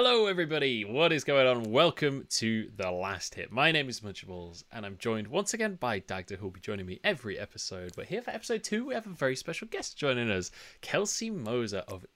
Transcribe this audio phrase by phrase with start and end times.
[0.00, 0.84] Hello, everybody.
[0.84, 1.72] What is going on?
[1.72, 3.50] Welcome to The Last Hit.
[3.50, 6.86] My name is Munchables, and I'm joined once again by Dagda, who will be joining
[6.86, 7.94] me every episode.
[7.96, 11.82] But here for episode two, we have a very special guest joining us, Kelsey Moser
[11.88, 12.06] of.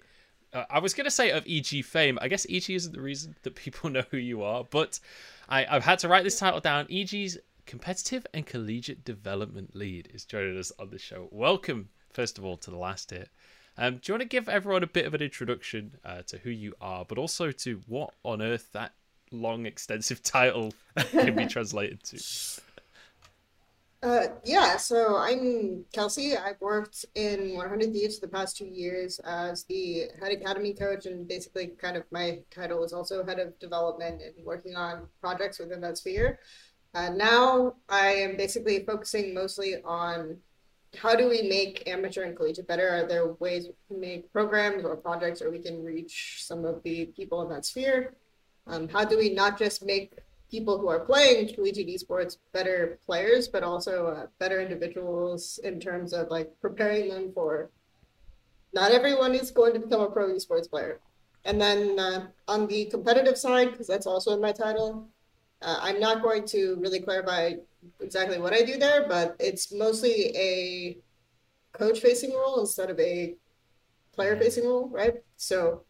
[0.52, 2.20] Uh, I was going to say of EG fame.
[2.22, 5.00] I guess EG isn't the reason that people know who you are, but
[5.48, 6.86] I, I've had to write this title down.
[6.88, 7.36] EG's
[7.66, 11.26] competitive and collegiate development lead is joining us on the show.
[11.32, 13.28] Welcome, first of all, to The Last Hit.
[13.78, 16.50] Um, do you want to give everyone a bit of an introduction uh, to who
[16.50, 18.92] you are, but also to what on earth that
[19.30, 20.74] long, extensive title
[21.10, 22.22] can be translated to?
[24.02, 26.36] Uh, yeah, so I'm Kelsey.
[26.36, 31.06] I've worked in 100 Thieves for the past two years as the head academy coach,
[31.06, 35.60] and basically, kind of my title is also head of development and working on projects
[35.60, 36.40] within that sphere.
[36.94, 40.36] Uh, now I am basically focusing mostly on
[40.96, 42.88] how do we make amateur and collegiate better?
[42.88, 46.82] Are there ways we can make programs or projects or we can reach some of
[46.82, 48.14] the people in that sphere?
[48.66, 50.18] Um, how do we not just make
[50.50, 56.12] people who are playing collegiate esports better players, but also uh, better individuals in terms
[56.12, 57.70] of like preparing them for
[58.74, 61.00] not everyone is going to become a pro esports player.
[61.44, 65.08] And then uh, on the competitive side, because that's also in my title,
[65.62, 67.54] uh, I'm not going to really clarify
[68.00, 70.98] exactly what I do there, but it's mostly a
[71.72, 73.34] coach facing role instead of a
[74.12, 75.14] player facing role, right?
[75.36, 75.82] So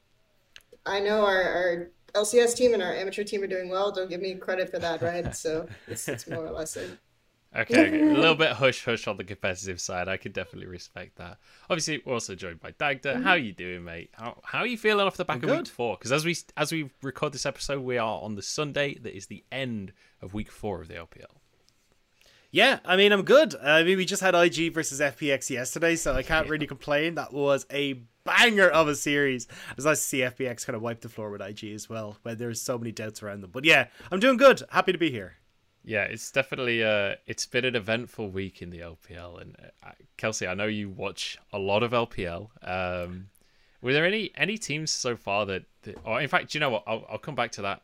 [0.87, 3.91] I know our, our LCS team and our amateur team are doing well.
[3.93, 5.35] Don't give me credit for that, right?
[5.35, 6.99] So it's, it's more or less it.
[7.55, 10.09] Okay, a little bit hush hush on the competitive side.
[10.09, 11.37] I could definitely respect that.
[11.69, 13.13] Obviously, we're also joined by Dagda.
[13.13, 13.23] Mm-hmm.
[13.25, 14.09] How are you doing, mate?
[14.15, 15.69] How how are you feeling off the back I'm of week good.
[15.69, 15.99] four?
[15.99, 19.27] Because as we as we record this episode, we are on the Sunday that is
[19.27, 21.42] the end of week four of the LPL.
[22.53, 23.55] Yeah, I mean, I'm good.
[23.57, 27.15] I mean, we just had IG versus FPX yesterday, so I can't really complain.
[27.15, 27.95] That was a
[28.25, 29.47] banger of a series.
[29.71, 32.19] It was nice to see FPX kind of wipe the floor with IG as well,
[32.23, 33.51] where there's so many doubts around them.
[33.51, 34.63] But yeah, I'm doing good.
[34.69, 35.37] Happy to be here.
[35.83, 39.41] Yeah, it's definitely uh, it's been an eventful week in the LPL.
[39.41, 42.51] And uh, Kelsey, I know you watch a lot of LPL.
[42.63, 43.31] Um,
[43.81, 46.71] were there any any teams so far that, that or in fact, do you know
[46.71, 46.85] what?
[46.87, 47.81] I'll, I'll come back to that.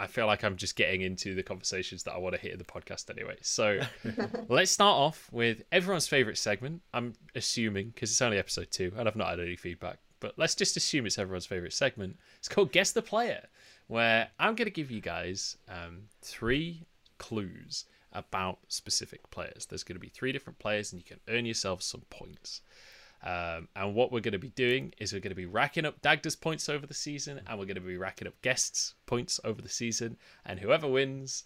[0.00, 2.58] I feel like I'm just getting into the conversations that I want to hit in
[2.58, 3.36] the podcast anyway.
[3.42, 3.80] So
[4.48, 6.80] let's start off with everyone's favorite segment.
[6.94, 10.54] I'm assuming because it's only episode two and I've not had any feedback, but let's
[10.54, 12.16] just assume it's everyone's favorite segment.
[12.38, 13.46] It's called Guess the Player,
[13.88, 16.86] where I'm going to give you guys um, three
[17.18, 19.66] clues about specific players.
[19.66, 22.62] There's going to be three different players, and you can earn yourself some points.
[23.22, 26.00] Um, and what we're going to be doing is we're going to be racking up
[26.00, 29.60] Dagda's points over the season, and we're going to be racking up guests' points over
[29.60, 30.16] the season.
[30.46, 31.44] And whoever wins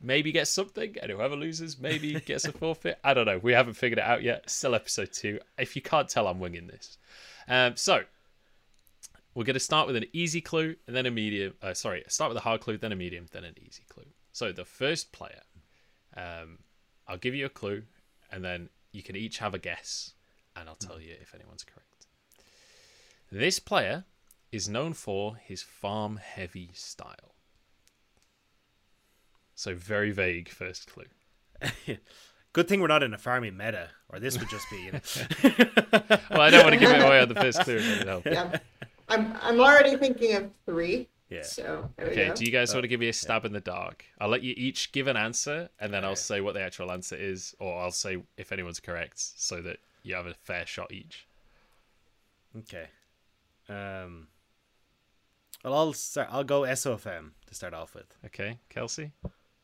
[0.00, 2.98] maybe gets something, and whoever loses maybe gets a forfeit.
[3.02, 3.38] I don't know.
[3.38, 4.48] We haven't figured it out yet.
[4.48, 5.40] Still episode two.
[5.58, 6.98] If you can't tell, I'm winging this.
[7.48, 8.02] Um, so
[9.34, 11.54] we're going to start with an easy clue and then a medium.
[11.62, 14.06] Uh, sorry, start with a hard clue, then a medium, then an easy clue.
[14.32, 15.42] So the first player,
[16.16, 16.58] um,
[17.06, 17.82] I'll give you a clue,
[18.30, 20.12] and then you can each have a guess,
[20.60, 22.06] and I'll tell you if anyone's correct.
[23.30, 24.04] This player
[24.50, 27.34] is known for his farm heavy style.
[29.54, 31.04] So very vague first clue.
[32.52, 35.00] Good thing we're not in a farming meta, or this would just be, you know.
[36.30, 37.76] Well, I don't want to give it away on the first clue.
[37.76, 38.26] if it helps.
[38.26, 38.58] Yeah.
[39.08, 41.08] I'm, I'm already thinking of three.
[41.30, 41.42] Yeah.
[41.42, 42.34] So there we Okay, go.
[42.34, 44.04] do you guys oh, want to give me a stab in the dark?
[44.20, 46.18] I'll let you each give an answer, and then oh, I'll Alright.
[46.18, 50.14] say what the actual answer is, or I'll say if anyone's correct, so that you
[50.14, 51.26] have a fair shot each.
[52.56, 52.86] Okay.
[53.68, 54.28] Um.
[55.62, 56.28] Well, I'll start.
[56.30, 58.06] I'll go SOFM to start off with.
[58.24, 59.12] Okay, Kelsey,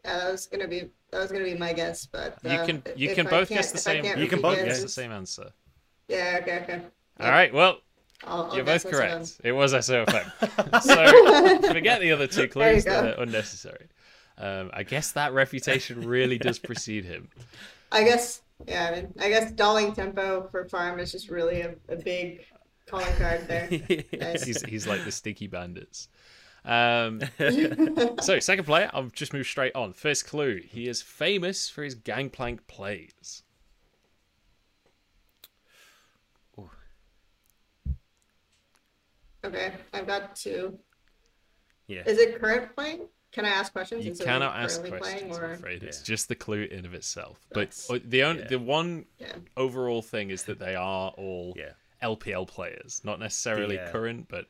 [0.04, 2.82] Yeah, that was gonna be that was gonna be my guess, but you uh, can
[2.94, 4.04] you can I both guess the same.
[4.18, 5.50] You can both guess the same answer.
[6.08, 6.40] Yeah.
[6.42, 6.60] Okay.
[6.62, 6.80] Okay.
[7.20, 7.54] All right.
[7.54, 7.78] Well,
[8.24, 8.92] I'll, I'll you're both this one.
[8.92, 9.40] correct.
[9.42, 10.82] It was SOFM.
[11.62, 13.02] so forget the other two clues; go.
[13.02, 13.86] they're unnecessary.
[14.36, 17.28] Um, I guess that reputation really does precede him.
[17.92, 18.42] I guess.
[18.66, 18.90] Yeah.
[18.90, 22.44] I mean, I guess dolling tempo for farm is just really a, a big
[22.86, 23.68] calling card there.
[24.18, 24.44] Nice.
[24.44, 26.08] He's he's like the Sticky Bandits.
[26.64, 27.20] Um,
[28.22, 29.92] so second player, I'll just move straight on.
[29.92, 33.42] First clue: he is famous for his gangplank plays.
[39.44, 40.78] Okay, I've got two.
[41.86, 42.02] Yeah.
[42.06, 43.08] Is it current playing?
[43.34, 44.04] Can I ask questions?
[44.06, 45.00] You Is it cannot ask questions.
[45.02, 47.38] playing, I'm or- afraid it's just the clue in of itself.
[47.52, 48.48] That's- But uh, the only yeah.
[48.48, 49.32] the one Yeah.
[49.56, 51.72] overall thing is that they are all Yeah.
[52.02, 54.46] LPL players, not necessarily The, uh, current, but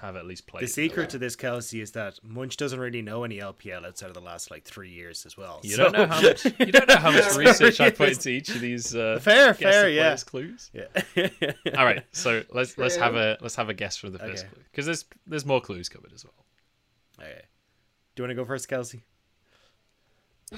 [0.00, 0.62] have at least played.
[0.62, 0.70] The it.
[0.70, 4.20] secret to this, Kelsey, is that Munch doesn't really know any LPL outside of the
[4.20, 5.60] last like three years as well.
[5.62, 6.44] You So- don't know how much.
[6.58, 8.96] You don't know how much research I put into each of these.
[8.96, 10.16] Uh, Fair, fair, the yeah.
[10.26, 10.70] Clues.
[10.72, 10.88] yeah.
[11.78, 14.52] All right, so let's let's have a let's have a guess from the first Okay.
[14.54, 16.34] clue because there's there's more clues covered as well.
[17.20, 17.42] Okay.
[18.14, 19.02] Do you want to go first, Kelsey?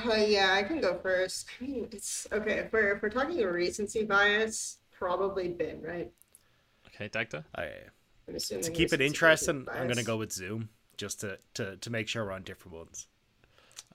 [0.05, 1.47] Uh, yeah, I can go first.
[1.61, 2.59] I mean, it's okay.
[2.59, 6.11] If we're if we're talking recency bias, probably bin, right?
[6.89, 7.45] Okay, Dagda.
[7.57, 7.85] Okay.
[8.29, 9.79] I'm To keep it interesting, bias.
[9.79, 12.77] I'm going to go with Zoom just to, to, to make sure we're on different
[12.77, 13.07] ones.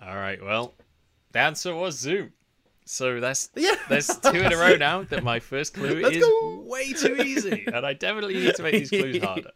[0.01, 0.75] All right, well,
[1.31, 2.33] the answer was Zoom.
[2.85, 3.75] So that's Yeah.
[3.89, 6.63] there's two in a row now that my first clue Let's is go.
[6.65, 9.51] way too easy, and I definitely need to make these clues harder.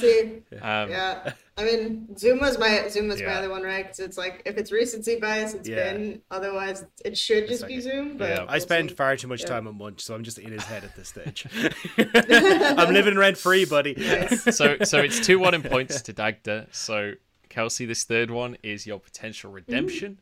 [0.00, 1.32] See, Um, yeah.
[1.58, 3.84] I mean, Zoom was my Zoom was my other one, right?
[3.84, 5.92] Because it's like if it's recency bias, it's Yeah.
[5.92, 6.20] Bin.
[6.30, 7.80] Otherwise, it should just be okay.
[7.80, 8.16] Zoom.
[8.18, 8.38] But Yeah.
[8.40, 8.96] we'll I spend see.
[8.96, 9.46] far too much Yeah.
[9.48, 11.46] time on Munch, so I'm just in his head at this stage.
[11.98, 13.94] I'm living rent free, buddy.
[13.94, 14.54] Nice.
[14.56, 16.66] So so it's two one in points to Dagda.
[16.72, 17.12] So
[17.48, 20.18] Kelsey, this third one is your potential redemption.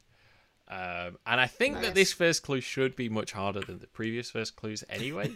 [0.66, 4.30] Um, and I think that this first clue should be much harder than the previous
[4.30, 5.32] first clues anyway.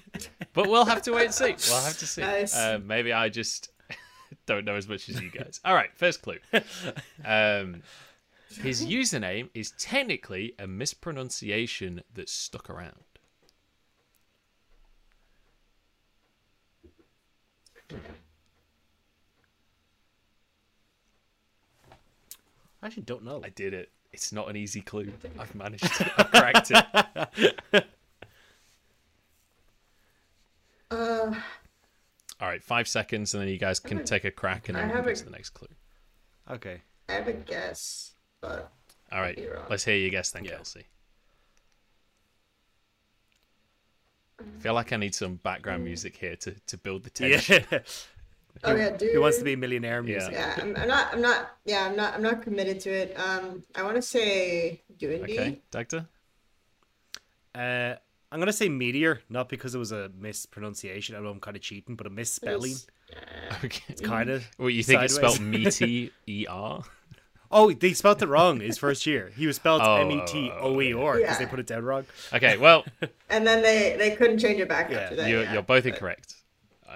[0.54, 1.54] but we'll have to wait and see.
[1.70, 2.22] We'll have to see.
[2.22, 2.56] Nice.
[2.56, 3.70] Um, maybe I just
[4.46, 5.60] don't know as much as you guys.
[5.64, 6.38] All right, first clue.
[7.24, 7.82] Um,
[8.62, 12.94] his username is technically a mispronunciation that stuck around.
[22.80, 23.40] I actually don't know.
[23.44, 23.90] I did it.
[24.12, 25.12] It's not an easy clue.
[25.38, 26.12] I've managed to.
[26.16, 26.70] I've cracked
[27.72, 27.84] it.
[30.90, 31.34] Uh,
[32.40, 34.88] All right, five seconds, and then you guys can take a crack, and I then
[34.88, 35.68] we'll have go a- to the next clue.
[36.50, 36.82] Okay.
[37.08, 38.70] I have a guess, but
[39.10, 39.38] All right,
[39.68, 40.52] let's hear your guess then, Yeah.
[40.56, 40.84] Kelsey.
[44.40, 47.64] I feel like I need some background music here to, to build the tension.
[47.72, 47.78] Yeah.
[48.64, 49.12] oh yeah, dude.
[49.12, 50.32] Who wants to be a millionaire music.
[50.32, 51.12] Yeah, I'm, I'm not.
[51.12, 51.50] I'm not.
[51.64, 52.14] Yeah, I'm not.
[52.14, 53.18] I'm not committed to it.
[53.18, 55.22] Um, I want to say Duindy.
[55.24, 56.06] Okay, Dagda?
[57.54, 57.96] Uh,
[58.30, 61.16] I'm gonna say meteor, not because it was a mispronunciation.
[61.16, 62.74] I know I'm kind of cheating, but a misspelling.
[63.64, 63.94] Okay.
[64.02, 64.44] Kind of.
[64.58, 65.80] Well, you think it's spelled Sideways.
[65.80, 66.82] meaty E R?
[67.50, 68.60] Oh, they spelled it wrong.
[68.60, 71.38] His first year, he was spelled Oh, M E T O E R because Yeah.
[71.38, 72.04] they put it down wrong.
[72.34, 72.84] Okay, well,
[73.30, 75.28] And then they they couldn't change it back Yeah, after that.
[75.30, 75.52] you're, yeah.
[75.54, 76.34] you're both But- incorrect.
[76.86, 76.94] Um,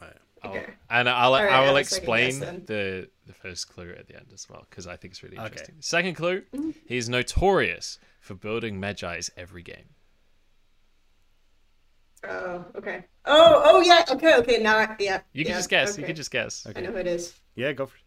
[0.00, 0.66] I'll- Okay.
[0.88, 3.68] And I'll All right, I I will have a second guess explain the the first
[3.68, 5.46] clue at the end as well because I think it's really Okay.
[5.46, 5.74] interesting.
[5.80, 6.70] Second clue: Mm-hmm.
[6.86, 9.88] he is notorious for building Mejai's every game.
[12.28, 13.04] Oh, okay.
[13.24, 14.04] Oh, oh yeah.
[14.10, 14.58] Okay, okay.
[14.62, 15.20] Now, I- yeah.
[15.32, 15.98] You can yeah, just guess.
[15.98, 16.66] You can just guess.
[16.74, 17.34] I know who it is.
[17.54, 18.02] Yeah, go for it.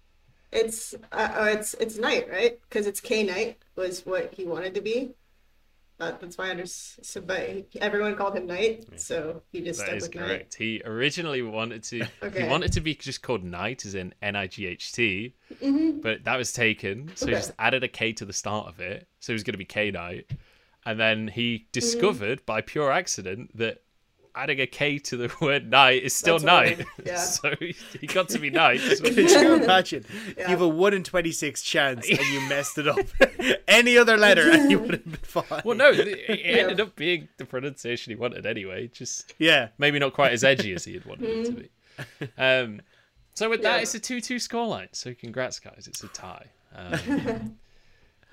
[0.65, 2.59] It's uh, oh, it's it's Knight, right?
[2.69, 5.11] Because it's K Knight was what he wanted to be.
[5.99, 7.25] Uh, that's why I understood.
[7.25, 10.27] But he, everyone called him Knight, so he just That stuck is with Knight.
[10.27, 10.53] correct.
[10.55, 12.05] He originally wanted to.
[12.23, 12.43] okay.
[12.43, 15.33] He wanted to be just called Knight, as in N I G H T,
[16.03, 17.09] but that was taken.
[17.15, 17.39] So he Mm-hmm.
[17.39, 19.07] Just added a K to the start of it.
[19.21, 20.29] So he was going to be K Knight,
[20.85, 21.65] and then he Mm-hmm.
[21.71, 23.79] discovered by pure accident that
[24.35, 26.85] adding a K to the word Knight is still That's what I- Knight.
[27.05, 27.15] yeah.
[27.17, 28.79] so he, he got to be Knight.
[28.81, 30.05] Could you imagine?
[30.37, 30.43] Yeah.
[30.43, 32.99] You have a one in twenty six chance, and you messed it up.
[33.67, 35.61] Any other letter, and you would have been fine.
[35.63, 38.87] well, no, it it ended up being the pronunciation he wanted anyway.
[38.87, 39.69] Just Yeah.
[39.77, 41.69] maybe not quite as edgy as he had wanted it to be.
[42.37, 42.81] Um,
[43.35, 44.89] so with that, it's a 2-2 scoreline.
[44.91, 45.85] So congrats, guys.
[45.87, 46.45] It's a tie.
[46.75, 46.93] Um,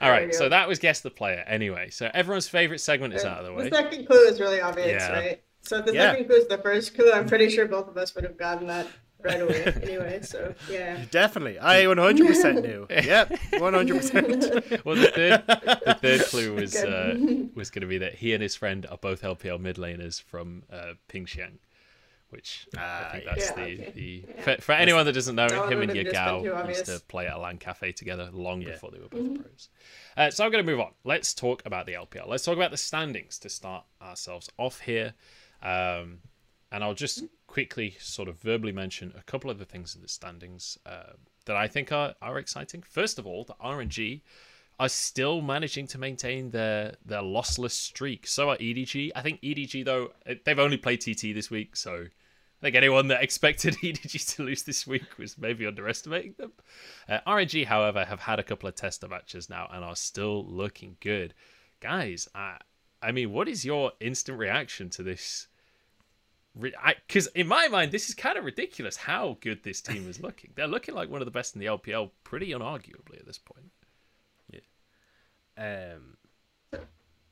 [0.00, 1.44] all There right, we so that was guess the player.
[1.46, 3.68] Anyway, so everyone's favorite segment is out of the way.
[3.68, 5.12] The second clue is really obvious, Yeah.
[5.12, 5.42] right?
[5.62, 6.10] So if the Yeah.
[6.12, 8.66] second clue is the first clue, I'm pretty sure both of us would have gotten
[8.68, 8.86] that
[9.22, 9.64] right away.
[9.82, 11.04] anyway, so yeah.
[11.10, 11.58] Definitely.
[11.58, 12.86] I 100% knew.
[12.90, 13.28] Yep.
[13.52, 14.84] 100%.
[14.84, 15.42] Well, the third,
[15.84, 17.16] the third clue was uh,
[17.54, 20.62] was going to be that he and his friend are both LPL mid laners from
[20.72, 21.58] uh, Pingxiang,
[22.30, 23.54] which I Ah, think that's yeah.
[23.56, 23.92] the, Okay.
[23.94, 24.42] the Yeah.
[24.56, 26.86] for, for anyone that doesn't know, That one him and would've just been Yagao used
[26.86, 28.70] to play at a LAN cafe together long Yeah.
[28.70, 29.68] before they were both pros.
[30.16, 30.92] Uh, so I'm going to move on.
[31.04, 32.26] Let's talk about the LPL.
[32.28, 35.14] Let's talk about the standings to start ourselves off here.
[35.62, 36.18] Um,
[36.72, 40.08] and I'll just quickly sort of verbally mention a couple of the things in the
[40.08, 41.14] standings uh,
[41.46, 42.82] that I think are, are exciting.
[42.82, 44.22] First of all, the RNG
[44.78, 48.26] are still managing to maintain their their lossless streak.
[48.26, 49.10] So are EDG.
[49.14, 52.06] I think EDG though uh, they've only played TT this week, so
[52.60, 56.52] I think anyone that expected EDG to lose this week was maybe underestimating them.
[57.08, 60.96] Uh, RNG, however, have had a couple of tester matches now and are still looking
[61.00, 61.34] good.
[61.80, 62.58] Guys, I,
[63.02, 65.48] I mean, what is your instant reaction to this?
[66.58, 70.50] Because in my mind, this is kind of ridiculous how good this team is looking.
[70.54, 73.70] They're looking like one of the best in the LPL, pretty unarguably at this point.
[75.60, 76.16] Um,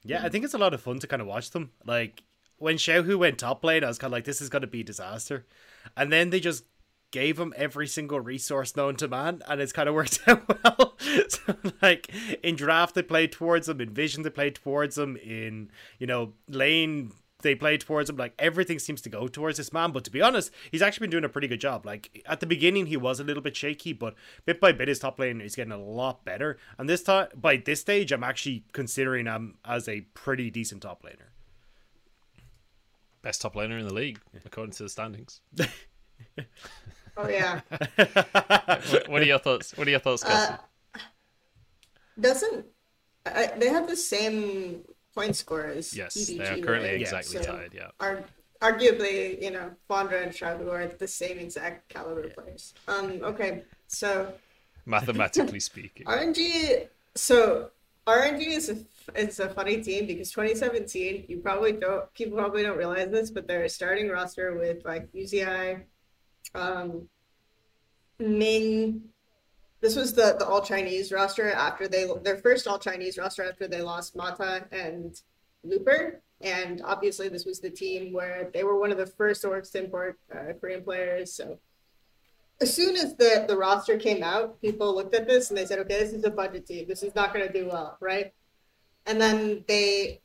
[0.04, 1.70] yeah, I think it's a lot of fun to kind of watch them.
[1.84, 2.22] Like
[2.58, 4.82] when Xiaohu went top lane, I was kind of like, this is going to be
[4.82, 5.46] a disaster.
[5.96, 6.64] And then they just
[7.10, 10.94] gave him every single resource known to man, and it's kind of worked out well.
[11.28, 12.12] so, like
[12.42, 13.80] in draft, they played towards him.
[13.80, 15.16] In vision, they played towards him.
[15.16, 17.12] In you know lane,
[17.42, 18.16] they played towards him.
[18.16, 19.92] Like everything seems to go towards this man.
[19.92, 21.86] But to be honest, he's actually been doing a pretty good job.
[21.86, 24.98] Like at the beginning, he was a little bit shaky, but bit by bit, his
[24.98, 26.58] top lane is getting a lot better.
[26.78, 31.02] And this time, by this stage, I'm actually considering him as a pretty decent top
[31.02, 31.30] laner.
[33.22, 35.40] Best top laner in the league, according to the standings.
[37.16, 37.60] Oh yeah.
[37.96, 39.76] what, what are your thoughts?
[39.76, 40.54] What are your thoughts, Kelsey?
[40.54, 40.98] Uh,
[42.20, 42.66] doesn't
[43.26, 44.82] I, they have the same
[45.14, 45.96] point scores?
[45.96, 47.00] yes, EDG, they are currently right?
[47.00, 47.70] exactly So, tied.
[47.74, 47.90] Yeah.
[48.00, 48.24] Are
[48.60, 52.74] arguably, you know, Flandre and Xiaohu are the same exact caliber players.
[52.86, 53.20] Um.
[53.22, 53.62] Okay.
[53.86, 54.32] So
[54.86, 56.06] Mathematically speaking.
[56.06, 56.88] RNG.
[57.14, 57.70] So
[58.06, 58.76] RNG is a
[59.14, 61.26] it's a funny team because 2017.
[61.28, 65.82] You probably don't people probably don't realize this, but they're starting roster with like UZI,
[66.54, 67.08] um,
[68.18, 69.02] Ming.
[69.80, 73.68] This was the the all Chinese roster after they their first all Chinese roster after
[73.68, 75.20] they lost Mata and
[75.62, 76.20] Looper.
[76.40, 79.84] And obviously, this was the team where they were one of the first orgs to
[79.84, 81.32] import uh, Korean players.
[81.32, 81.58] So
[82.60, 85.78] as soon as the, the roster came out, people looked at this and they said,
[85.80, 86.86] okay, this is a budget team.
[86.88, 88.32] This is not going to do well, right?
[89.06, 90.20] And then they,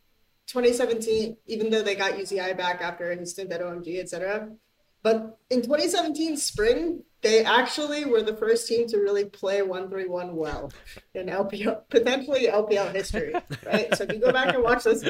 [0.48, 4.50] 2017, even though they got UZI back after his stint at OMG, etc.
[5.03, 10.72] But in 2017 spring, they actually were the first team to really play 131 well
[11.13, 13.33] in LPL, potentially LPL history,
[13.65, 13.93] right?
[13.95, 15.03] So if you go back and watch those,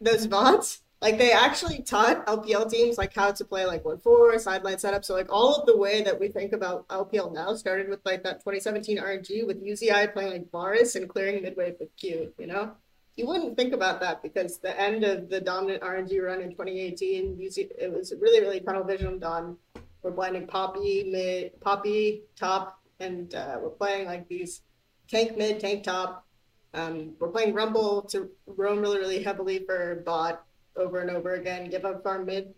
[0.00, 4.38] those VODs, like they actually taught LPL teams like how to play like one four
[4.38, 5.04] sideline setup.
[5.04, 8.22] So like all of the way that we think about LPL now started with like
[8.24, 12.32] that 2017 RNG with UZI playing like Varus and clearing midway with Q.
[12.38, 12.72] You know,
[13.16, 17.38] you wouldn't think about that because the end of the dominant RNG run in 2018,
[17.40, 19.56] UZ, it was really really tunnel vision done.
[20.02, 24.62] We're blending Poppy mid, Poppy top, and uh, we're playing like these
[25.08, 26.26] tank mid, tank top.
[26.74, 30.44] Um, we're playing Rumble to roam really really heavily for bot
[30.76, 32.54] over and over again, give up farm mid.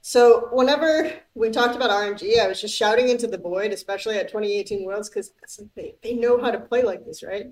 [0.00, 4.28] So whenever we talked about RNG, I was just shouting into the void, especially at
[4.28, 5.32] 2018 Worlds, because
[5.74, 7.46] they, they know how to play like this, right?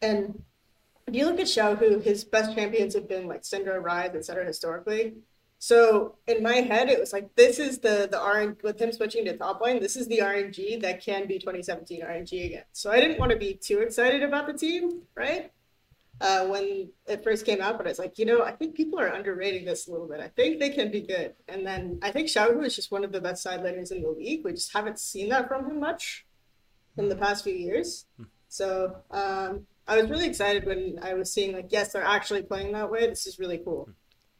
[0.00, 0.40] And
[1.06, 4.44] if you look at Xiaohu, his best champions have been like Syndra, Ryze, etc.
[4.44, 5.14] historically.
[5.58, 9.24] So in my head, it was like this is the the RNG with him switching
[9.24, 9.80] to top lane.
[9.80, 12.64] This is the RNG that can be 2017 RNG again.
[12.72, 15.50] So I didn't want to be too excited about the team, right?
[16.20, 19.08] uh, when it first came out, but it's like, you know, I think people are
[19.08, 20.20] underrating this a little bit.
[20.20, 21.34] I think they can be good.
[21.48, 24.10] And then I think Xiaohu is just one of the best side laners in the
[24.10, 24.44] league.
[24.44, 26.26] We just haven't seen that from him much
[26.96, 28.06] in the past few years.
[28.48, 32.72] So um, I was really excited when I was seeing like, yes, they're actually playing
[32.72, 33.06] that way.
[33.06, 33.88] This is really cool.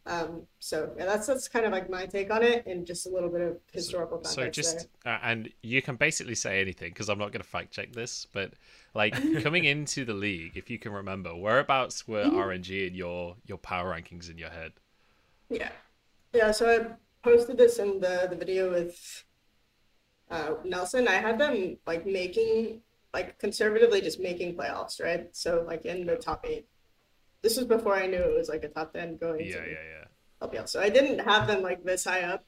[0.06, 3.10] Um, so yeah, that's that's kind of like my take on it, and just a
[3.10, 4.34] little bit of historical context.
[4.36, 7.72] So just uh, and you can basically say anything because I'm not going to fact
[7.72, 8.52] check this, but
[8.94, 12.36] like coming into the league, if you can remember, whereabouts were Mm-hmm.
[12.36, 14.72] RNG in your your power rankings in your head?
[15.48, 15.70] Yeah.
[16.32, 16.96] Yeah, so I
[17.28, 19.24] posted this in the, the video with
[20.30, 21.08] uh, Nelson.
[21.08, 22.82] I had them like making,
[23.14, 25.28] like conservatively just making playoffs, right?
[25.34, 26.66] So like in the top eight.
[27.42, 29.76] This was before I knew it was like a top 10 going Yeah, to yeah,
[30.42, 30.46] yeah.
[30.46, 30.68] LPL.
[30.68, 32.44] So I didn't have them like this high up.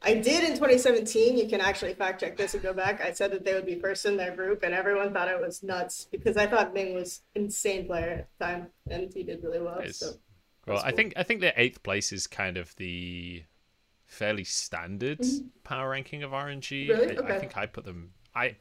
[0.00, 1.36] I did in 2017.
[1.36, 3.00] You can actually fact check this and go back.
[3.00, 5.62] I said that they would be first in their group, and everyone thought I was
[5.64, 9.60] nuts because I thought Ming was insane player at the time, and he did really
[9.60, 9.78] well.
[9.80, 10.12] It's- So
[10.66, 13.42] Well, That's I think I think the eighth place is kind of the
[14.06, 15.20] fairly standard
[15.64, 16.88] power ranking of RNG.
[16.88, 17.00] Mm-hmm.
[17.00, 17.18] Really?
[17.18, 18.12] I, I think I put them.
[18.34, 18.56] I.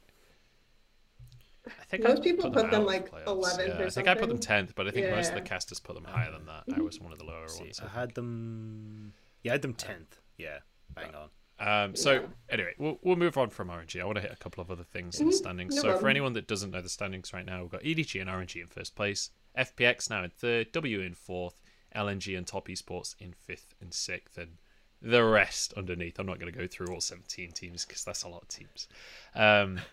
[1.80, 3.26] I think Most I people put out them, of like, playoffs.
[3.26, 5.42] 11th Yeah, or I think I put them tenth, but I think most of the
[5.42, 5.46] Yeah.
[5.48, 6.64] casters put them higher than that.
[6.76, 7.80] I was one of the lower See, ones.
[7.82, 9.14] I I had them.
[9.44, 10.20] Yeah, I had them tenth.
[10.38, 10.60] Yeah,
[10.96, 11.30] bang on.
[11.60, 12.28] Um, so Yeah.
[12.50, 14.00] anyway, we'll we'll move on from RNG.
[14.00, 15.76] I want to hit a couple of other things in the standings.
[15.76, 18.30] no so for anyone that doesn't know the standings right now, we've got EDG and
[18.30, 21.62] RNG in first place, FPX now in third, W in fourth,
[21.96, 24.58] LNG and Top Esports in fifth and sixth, and
[25.02, 26.20] the rest underneath.
[26.20, 28.88] I'm not going to go through all 17 teams because that's a lot of teams.
[29.34, 29.80] Um,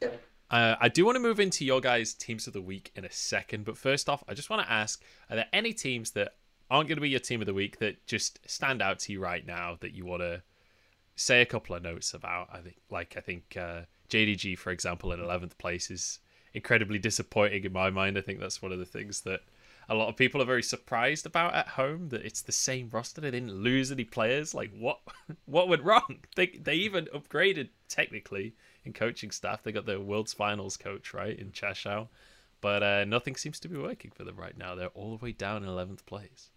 [0.00, 0.22] Yep.
[0.50, 3.12] Uh, I do want to move into your guys' teams of the week in a
[3.12, 6.36] second, but first off, I just want to ask: Are there any teams that
[6.70, 9.20] aren't going to be your team of the week that just stand out to you
[9.20, 10.42] right now that you want to
[11.16, 12.48] say a couple of notes about?
[12.52, 16.18] I think, like, I think uh, JDG, for example, in eleventh place is
[16.54, 18.16] incredibly disappointing in my mind.
[18.16, 19.40] I think that's one of the things that
[19.90, 23.20] a lot of people are very surprised about at home that it's the same roster.
[23.20, 24.54] They didn't lose any players.
[24.54, 25.00] Like, what?
[25.44, 26.20] What went wrong?
[26.36, 28.54] They they even upgraded technically
[28.88, 29.62] in coaching staff.
[29.62, 32.08] They got their World's Finals coach right in Chashao,
[32.60, 34.74] but uh, nothing seems to be working for them right now.
[34.74, 36.50] They're all the way down in eleventh place.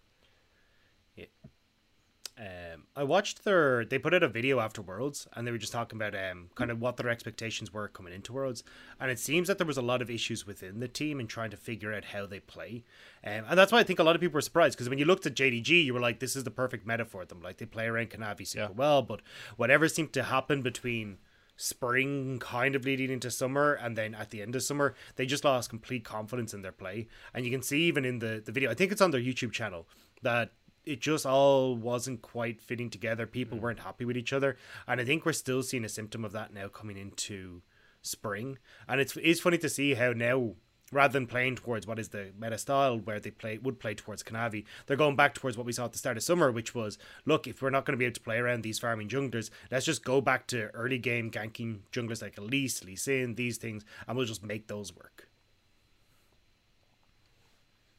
[2.38, 3.84] Um, I watched their.
[3.84, 6.70] They put out a video after Worlds, and they were just talking about um kind
[6.70, 8.64] of what their expectations were coming into Worlds,
[8.98, 11.50] and it seems that there was a lot of issues within the team in trying
[11.50, 12.84] to figure out how they play,
[13.22, 15.04] um, and that's why I think a lot of people were surprised because when you
[15.04, 17.42] looked at JDG, you were like, this is the perfect meta for them.
[17.42, 18.70] Like they play around Kanavi super Yeah.
[18.74, 19.20] well, but
[19.58, 21.18] whatever seemed to happen between
[21.56, 25.44] spring kind of leading into summer and then at the end of summer they just
[25.44, 27.08] lost complete confidence in their play.
[27.34, 29.52] And you can see even in the, the video i think it's on their youtube
[29.52, 29.86] channel
[30.22, 30.52] that
[30.84, 33.24] it just all wasn't quite fitting together.
[33.24, 33.60] People mm.
[33.60, 34.56] weren't happy with each other.
[34.86, 37.62] And i think we're still seeing a symptom of that now coming into
[38.02, 38.58] spring.
[38.88, 40.54] And it's it's funny to see how now
[40.92, 44.22] rather than playing towards what is the meta style where they play would play towards
[44.22, 46.98] Kanavi, they're going back towards what we saw at the start of summer, which was
[47.24, 49.86] look, if we're not going to be able to play around these farming junglers, let's
[49.86, 54.16] just go back to early game ganking junglers like Elise, Lee Sin, these things, and
[54.16, 55.28] we'll just make those work.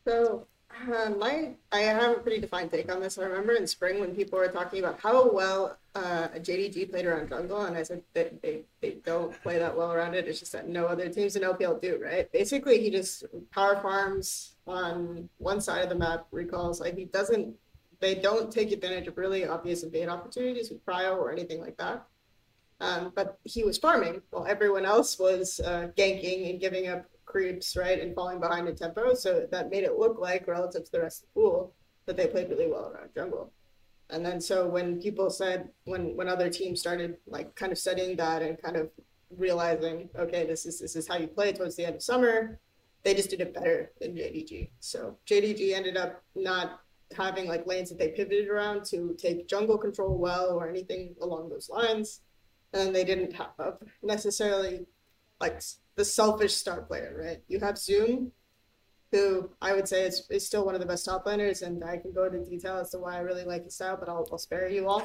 [0.08, 0.48] So,
[0.92, 3.18] uh, my I have a pretty defined take on this.
[3.18, 7.30] I remember in spring when people were talking about how well uh, JDG played around
[7.30, 10.28] jungle, and I said that they, they don't play that well around it.
[10.28, 12.32] It's just that no other teams in LPL do, right?
[12.32, 16.80] Basically, he just power farms on one side of the map, recalls.
[16.80, 17.56] Like he doesn't,
[18.00, 22.06] they don't take advantage of really obvious invade opportunities with Prio or anything like that.
[22.80, 27.76] Um, but he was farming while everyone else was uh, ganking and giving up creeps,
[27.76, 29.14] right, and falling behind in tempo.
[29.16, 31.74] So that made it look like, relative to the rest of the pool,
[32.06, 33.52] that they played really well around jungle.
[34.10, 38.16] And then so when people said, when when other teams started like kind of studying
[38.18, 38.90] that and kind of
[39.36, 42.60] realizing, okay, this is this is how you play towards the end of summer,
[43.04, 44.70] they just did it better than JDG.
[44.80, 46.82] So JDG ended up not
[47.18, 51.50] having like lanes that they pivoted around to take jungle control well or anything along
[51.50, 52.22] those lines
[52.74, 54.86] and they didn't have necessarily
[55.40, 55.62] like
[55.96, 57.42] the selfish star player, right?
[57.48, 58.32] You have Zoom,
[59.12, 61.98] who I would say is, is still one of the best top laners, and I
[61.98, 64.38] can go into detail as to why I really like his style, but I'll, I'll
[64.38, 65.04] spare you all.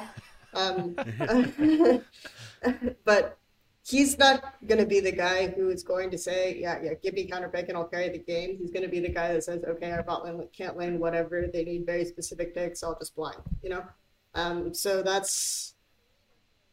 [0.53, 0.95] Um,
[3.05, 3.37] but
[3.89, 7.13] he's not going to be the guy who is going to say, yeah, yeah, give
[7.13, 8.57] me counter pick and I'll carry the game.
[8.59, 11.47] He's going to be the guy that says, okay, our bot lane can't lane whatever.
[11.51, 12.83] They need very specific picks.
[12.83, 13.83] I'll just blind, you know?
[14.35, 15.73] Um, so that's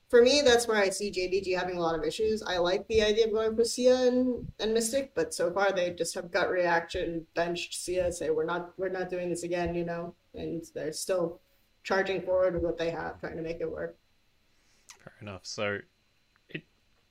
[0.08, 2.42] for me, that's where I see JDG having a lot of issues.
[2.42, 5.90] I like the idea of going for Sia and, and Mystic, but so far they
[5.90, 9.84] just have gut reaction, benched Sia, say we're not we're not doing this again, you
[9.84, 11.40] know, and they're still
[11.82, 13.96] charging forward with what they have, trying to make it work.
[15.02, 15.42] Fair enough.
[15.44, 15.78] So,
[16.48, 16.62] it,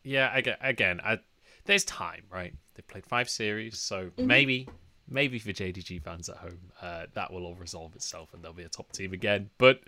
[0.03, 1.19] yeah, again, again, I,
[1.65, 2.53] there's time, right?
[2.75, 4.67] They played five series, so maybe,
[5.07, 8.63] maybe for JDG fans at home, uh, that will all resolve itself and they'll be
[8.63, 9.49] a top team again.
[9.57, 9.79] But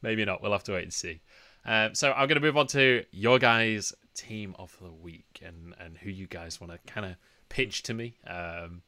[0.00, 0.42] maybe not.
[0.42, 1.20] We'll have to wait and see.
[1.66, 5.74] Um, so I'm going to move on to your guys' team of the week and
[5.78, 7.16] and who you guys want to kind of
[7.48, 8.14] pitch to me.
[8.26, 8.82] Um,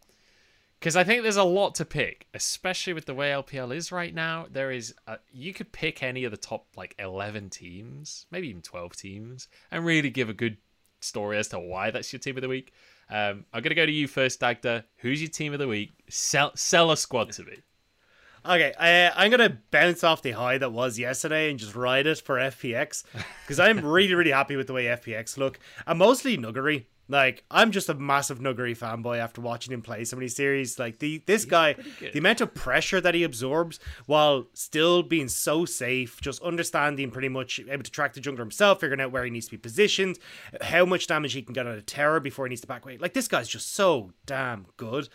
[0.79, 4.15] because I think there's a lot to pick, especially with the way LPL is right
[4.15, 4.47] now.
[4.49, 8.63] There is, uh you could pick any of the top like 11 teams, maybe even
[8.63, 10.57] 12 teams, and really give a good
[11.01, 12.73] story as to why that's your team of the week.
[13.11, 14.85] Um, I'm gonna go to you first, Dagda.
[14.99, 15.93] Who's your team of the week?
[16.09, 17.59] Sell, sell a squad to me.
[18.45, 22.19] Okay, I, I'm gonna bounce off the high that was yesterday and just ride it
[22.19, 23.05] for FPX
[23.43, 25.59] because I'm really, really happy with the way FPX look.
[25.87, 26.85] I'm mostly Nuguri.
[27.09, 30.79] Like I'm just a massive Nuguri fanboy after watching him play so many series.
[30.79, 35.65] Like the this guy, the amount of pressure that he absorbs while still being so
[35.65, 39.31] safe, just understanding pretty much able to track the jungler himself, figuring out where he
[39.31, 40.19] needs to be positioned,
[40.61, 42.99] how much damage he can get on a terror before he needs to back away.
[42.99, 45.09] Like this guy's just so damn good.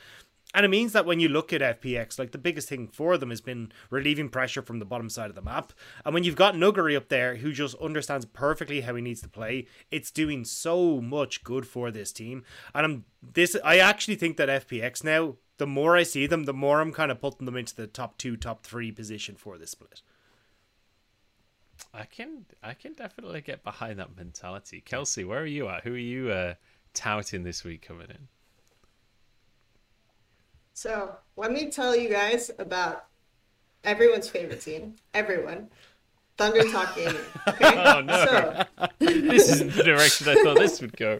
[0.53, 3.31] And it means that when you look at FPX, like the biggest thing for them
[3.31, 5.73] has been relieving pressure from the bottom side of the map.
[6.05, 9.29] And when you've got Nuguri up there who just understands perfectly how he needs to
[9.29, 12.43] play, it's doing so much good for this team.
[12.75, 16.53] And I'm this I actually think that FPX now, the more I see them, the
[16.53, 19.71] more I'm kind of putting them into the top two, top three position for this
[19.71, 20.01] split.
[21.93, 24.81] I can, I can definitely get behind that mentality.
[24.81, 25.83] Kelsey, where are you at?
[25.83, 26.53] Who are you uh,
[26.93, 28.27] touting this week coming in?
[30.73, 33.05] So let me tell you guys about
[33.83, 34.95] everyone's favorite team.
[35.13, 35.69] Everyone.
[36.37, 37.15] Thunder Talk Gaming.
[37.47, 37.83] Okay?
[37.85, 38.25] Oh, no.
[38.25, 38.65] So
[38.99, 41.19] this isn't the direction I thought this would go.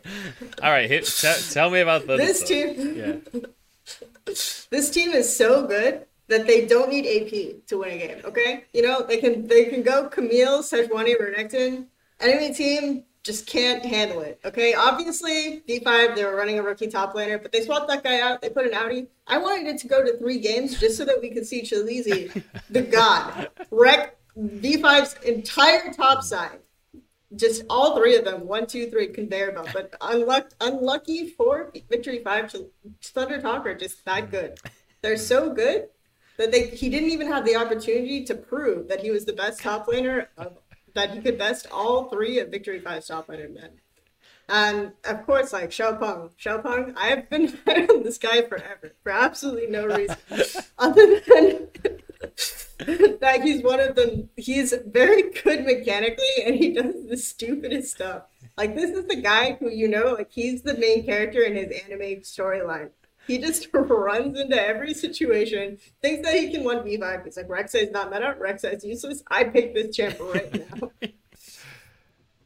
[0.63, 3.41] All right, hit, tell, tell me about the this team Yeah.
[4.25, 8.21] this team is so good that they don't need AP to win a game.
[8.25, 11.85] Okay, you know they can they can go Camille, Sejuani, Renekton.
[12.19, 14.39] Enemy team just can't handle it.
[14.43, 18.19] Okay, obviously V5 they were running a rookie top laner, but they swapped that guy
[18.19, 18.41] out.
[18.41, 19.07] They put an Audi.
[19.27, 22.43] I wanted it to go to three games just so that we could see Chalizi,
[22.69, 26.59] the god, wreck V5's entire top side.
[27.35, 29.69] Just all three of them, one, two, three, conveyor belt.
[29.73, 32.55] But unluck- unlucky for Victory 5,
[33.01, 34.59] Thunder Talk are just that good.
[35.01, 35.87] They're so good
[36.37, 39.61] that they he didn't even have the opportunity to prove that he was the best
[39.61, 40.57] top laner of,
[40.93, 43.71] that he could best all three of Victory Five top laner men.
[44.49, 49.67] And of course, like Xiaopeng, Xiaopeng, I have been on this guy forever for absolutely
[49.67, 50.17] no reason
[50.77, 51.69] other than
[53.19, 54.29] that he's one of them.
[54.35, 58.23] He's very good mechanically, and he does the stupidest stuff.
[58.57, 61.81] Like this is the guy who you know, like he's the main character in his
[61.85, 62.89] anime storyline.
[63.27, 67.23] He just runs into every situation, thinks that he can one v five.
[67.23, 69.23] He's like Rek'Sai is not meta, Rek'Sai is useless.
[69.29, 70.91] I pick this champ right now.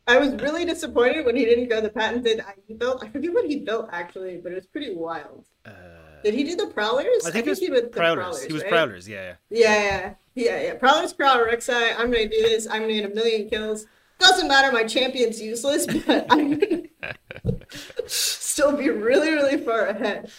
[0.10, 3.04] I was really disappointed when he didn't go the patented IE build.
[3.04, 5.46] I forget what he built actually, but it was pretty wild.
[5.66, 5.72] Uh,
[6.24, 7.26] Did he do the prowlers?
[7.26, 8.42] I think it was he did the Prowlers.
[8.44, 8.72] He was right?
[8.72, 9.34] Prowlers, yeah.
[9.50, 10.74] Yeah, yeah, yeah, yeah.
[10.76, 11.94] Prowlers, Prowler, Rek'Sai.
[11.98, 12.68] I'm gonna do this.
[12.68, 13.86] I'm gonna get a million kills.
[14.20, 14.72] Doesn't matter.
[14.72, 16.84] My champion's useless, but I'm gonna
[18.08, 20.32] still be really, really far ahead.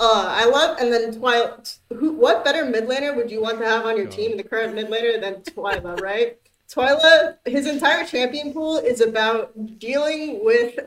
[0.00, 1.76] Uh, I love and then Twilight.
[1.92, 2.12] Who?
[2.12, 4.86] What better mid laner would you want to have on your team, the current mid
[4.88, 6.38] laner, than Twyla, right?
[6.70, 10.78] Twyla, his entire champion pool is about dealing with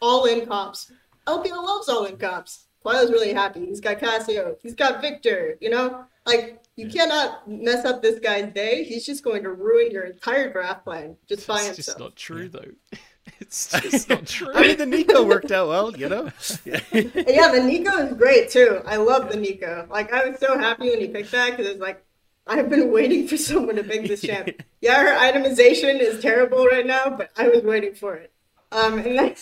[0.00, 0.92] all-in comps.
[1.26, 2.66] LPL loves all-in comps.
[2.84, 3.66] Twyla's really happy.
[3.66, 4.56] He's got Cassio.
[4.62, 5.56] He's got Viktor.
[5.60, 8.84] You know, like you cannot mess up this guy's day.
[8.84, 11.86] He's just going to ruin your entire draft plan just by It's himself.
[11.86, 12.70] just not true though.
[13.40, 14.48] It's just not true.
[14.54, 16.30] I mean, the Neeko worked out well, you know?
[16.64, 16.80] Yeah.
[16.92, 18.80] yeah, the Neeko is great too.
[18.86, 19.88] I love the Neeko.
[19.88, 22.04] Like I was so happy when he picked that because it's like
[22.46, 24.48] I've been waiting for someone to pick this champ.
[24.80, 28.32] Yeah, her itemization is terrible right now, but I was waiting for it.
[28.70, 29.34] Um, and then,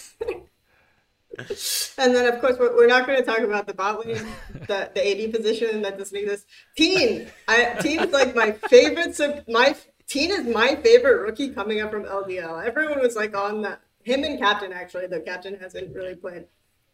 [1.99, 4.27] and then of course we're, we're not going to talk about the bot lane,
[4.66, 6.47] the the AD position that doesn't exist.
[6.77, 9.14] Teen, I Teen's like my favorite.
[9.14, 12.64] So my Teen is my favorite rookie coming up from LDL.
[12.64, 13.81] Everyone was like on that.
[14.03, 16.45] Him and Captain actually, though Captain hasn't really played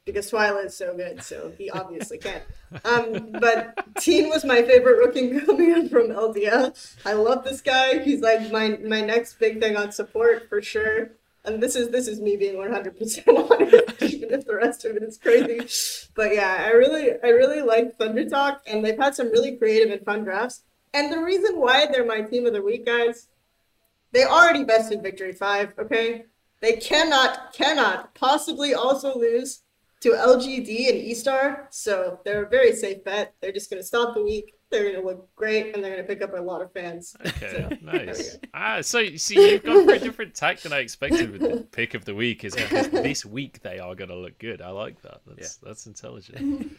[0.05, 2.43] because Twyla is so good, so he obviously can't.
[2.85, 6.97] Um, but Teen was my favorite rookie coming up from LDL.
[7.05, 7.99] I love this guy.
[7.99, 11.11] He's like my my next big thing on support for sure.
[11.45, 14.85] And this is this is me being one hundred percent honest, even if the rest
[14.85, 15.61] of it is crazy.
[16.15, 19.91] But yeah, I really I really like Thunder Talk, and they've had some really creative
[19.91, 20.63] and fun drafts.
[20.93, 23.29] And the reason why they're my team of the week, guys,
[24.13, 25.73] they already bested Victory Five.
[25.79, 26.25] Okay,
[26.61, 29.63] they cannot cannot possibly also lose
[30.01, 33.35] to LGD and E-Star, so they're a very safe bet.
[33.41, 34.55] They're just going to stop the week.
[34.71, 37.15] They're going to look great, and they're going to pick up a lot of fans.
[37.27, 38.39] Okay, So, nice.
[38.55, 41.65] Ah, so you see, you've gone for a different tack than I expected with the
[41.73, 42.45] pick of the week.
[42.45, 44.63] Is because this week they are going to look good.
[44.63, 45.21] I like that.
[45.27, 46.73] That's that's intelligent.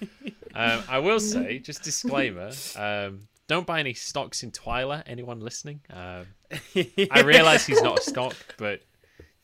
[0.56, 5.04] um, I will say, just disclaimer: um, don't buy any stocks in Twyla.
[5.06, 5.82] Anyone listening?
[5.90, 6.28] Um,
[7.12, 8.82] I realize he's not a stock, but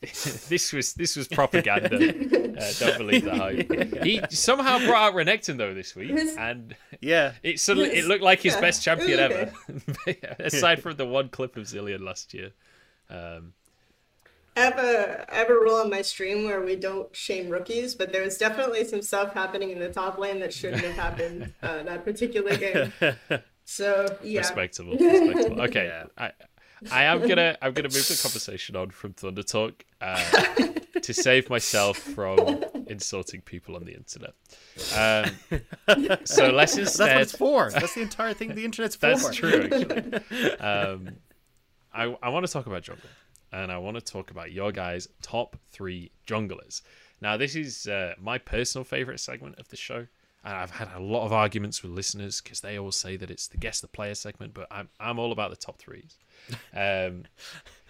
[0.00, 1.96] this was this was propaganda.
[1.96, 4.04] Uh, don't believe the hype.
[4.04, 7.32] He somehow brought out Renekton though this week, and yeah.
[7.42, 9.52] it suddenly it looked like his Yeah, best champion ever.
[10.38, 12.52] Aside from the one clip of Zillion last year.
[13.10, 13.54] Um,
[14.56, 17.96] I have a I have a rule on my stream where we don't shame rookies,
[17.96, 21.52] but there was definitely some stuff happening in the top lane that shouldn't have happened
[21.60, 22.92] uh, that particular game.
[23.68, 24.92] So yeah, Respectable.
[24.98, 25.60] Respectable.
[25.60, 26.02] Okay.
[26.16, 26.32] I
[26.90, 30.16] I am gonna I'm gonna move the conversation on from Thunder Talk uh,
[31.02, 34.32] to save myself from insulting people on the internet.
[34.96, 37.70] Um, so let's That's what it's for.
[37.70, 39.08] That's the entire thing the internet's for.
[39.08, 40.58] That's true, actually.
[40.60, 41.10] um,
[41.92, 43.10] I, I want to talk about jungle,
[43.52, 46.80] and I want to talk about your guys' top three junglers.
[47.20, 50.06] Now, this is uh, my personal favorite segment of the show,
[50.44, 53.48] and I've had a lot of arguments with listeners because they always say that it's
[53.48, 56.16] the guess the player segment, but I'm I'm all about the top threes.
[56.74, 57.24] Um,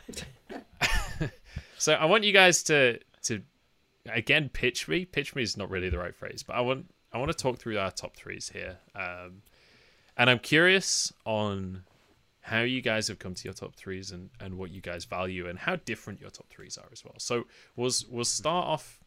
[1.78, 3.42] so I want you guys to to
[4.06, 5.04] again pitch me.
[5.04, 7.58] Pitch me is not really the right phrase, but I want I want to talk
[7.58, 8.78] through our top threes here.
[8.94, 9.42] Um,
[10.16, 11.84] and I'm curious on
[12.40, 15.48] how you guys have come to your top threes and, and what you guys value
[15.48, 17.14] and how different your top threes are as well.
[17.18, 17.44] So
[17.76, 18.98] we'll we'll start off.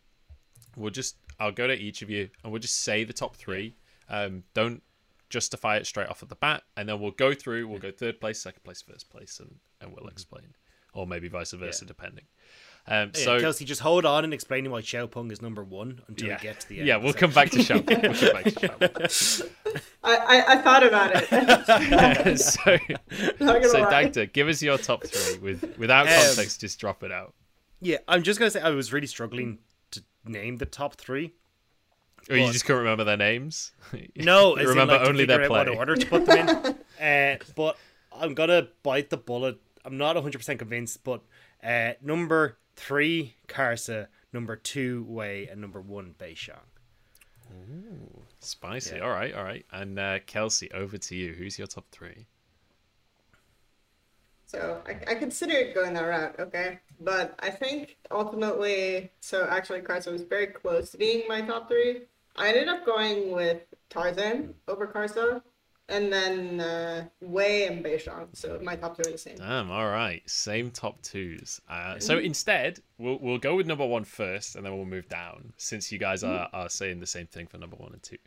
[0.78, 3.76] We'll just I'll go to each of you and we'll just say the top three.
[4.10, 4.82] Um, don't
[5.30, 7.68] justify it straight off at the bat, and then we'll go through.
[7.68, 10.54] We'll go third place, second place, first place, and and we'll explain,
[10.94, 12.26] or maybe vice versa, depending.
[12.88, 16.28] Um, Yeah, so Kelsey, just hold on and explain why Xiaopeng is number one until
[16.30, 16.88] yeah, we get to the end.
[16.88, 17.76] yeah, we'll come back to Shao.
[17.76, 19.46] We'll come back to Shao.
[20.04, 22.40] I, I, I thought about it.
[22.40, 22.78] so,
[23.40, 23.90] Not so.
[23.90, 26.60] Dagda, give us your top three with without Um, context.
[26.62, 27.34] just drop it out.
[27.82, 29.71] Yeah, I'm just gonna say I was really struggling to
[30.26, 31.34] name the top three.
[32.30, 33.72] Or you just couldn't remember their names.
[34.16, 35.76] No, You as in, remember like, only their out what play.
[35.76, 36.76] order to put them in.
[37.04, 37.78] uh, but
[38.16, 39.60] I'm gonna bite the bullet.
[39.84, 41.22] I'm not 100 percent convinced, but
[41.64, 44.08] uh, number three, Karsa.
[44.34, 46.56] Number two, Wei, and number one, Beishang.
[47.52, 48.96] Ooh, spicy.
[48.96, 49.02] Yeah.
[49.02, 49.66] All right, all right.
[49.72, 51.34] And uh, Kelsey, over to you.
[51.34, 52.28] Who's your top three?
[54.52, 56.80] So I, I considered going that route, okay?
[57.00, 62.02] But I think ultimately, so actually, Karsa was very close to being my top three.
[62.36, 65.42] I ended up going with Tarzan over Karsa
[65.88, 68.28] and then uh, Wei and Beishang.
[68.34, 69.38] So my top two are the same.
[69.38, 71.62] Damn, all right, same top twos.
[71.70, 72.26] Uh, so mm-hmm.
[72.26, 75.98] instead, we'll we'll go with number one first, and then we'll move down since you
[75.98, 78.18] guys are, are saying the same thing for number one and two.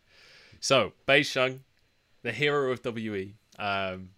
[0.60, 1.58] So Beishang,
[2.22, 3.34] the hero of WE.
[3.58, 4.08] Um,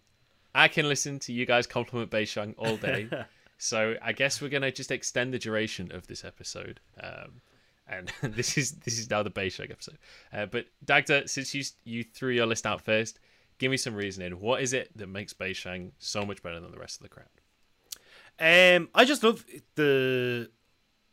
[0.57, 3.07] I can listen to you guys compliment Beishang all day.
[3.59, 6.79] so I guess we're gonna just extend the duration of this episode.
[7.01, 7.41] Um,
[7.87, 9.99] and this is this is now the Beishang episode.
[10.33, 13.19] Uh, but Dagda, since you you threw your list out first,
[13.59, 14.39] give me some reasoning.
[14.39, 17.27] What is it that makes Beishang so much better than the rest of the crowd?
[18.39, 20.49] Um, I just love the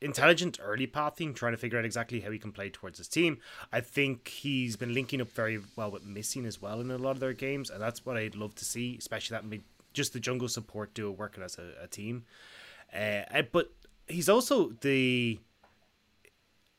[0.01, 3.39] intelligent early pathing, trying to figure out exactly how he can play towards his team.
[3.73, 7.13] I think he's been linking up very well with Missing as well in a lot
[7.13, 10.21] of their games, and that's what I'd love to see, especially that mid, just the
[10.21, 12.25] jungle support duo working as a, a team.
[12.95, 13.73] Uh, but
[14.07, 15.39] he's also the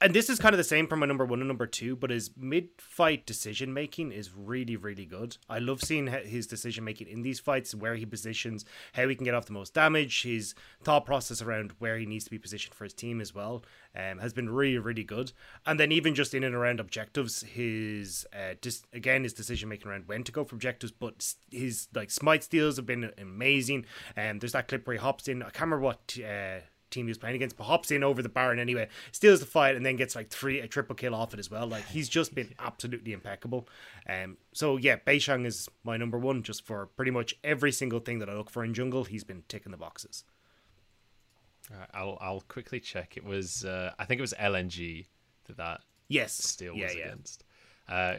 [0.01, 2.09] and this is kind of the same for my number one and number two, but
[2.09, 5.37] his mid fight decision making is really, really good.
[5.49, 9.23] I love seeing his decision making in these fights, where he positions, how he can
[9.23, 10.53] get off the most damage, his
[10.83, 13.63] thought process around where he needs to be positioned for his team as well.
[13.95, 15.31] Um, has been really, really good.
[15.65, 19.89] And then even just in and around objectives, his uh, dis- again his decision making
[19.89, 23.85] around when to go for objectives, but his like smite steals have been amazing.
[24.17, 25.41] And um, there's that clip where he hops in.
[25.41, 26.17] I can't remember what.
[26.19, 26.59] Uh,
[26.95, 29.75] team he was playing against, but hops in over the Baron anyway, steals the fight,
[29.75, 31.67] and then gets like three a triple kill off it as well.
[31.67, 33.67] Like he's just been absolutely impeccable.
[34.09, 38.19] Um, so yeah, Beishang is my number one just for pretty much every single thing
[38.19, 39.03] that I look for in jungle.
[39.03, 40.23] He's been ticking the boxes.
[41.93, 43.17] I'll I'll quickly check.
[43.17, 45.05] It was uh, I think it was LNG
[45.45, 47.05] that that yes steal yeah, was yeah.
[47.05, 47.43] against.
[47.87, 48.15] Uh,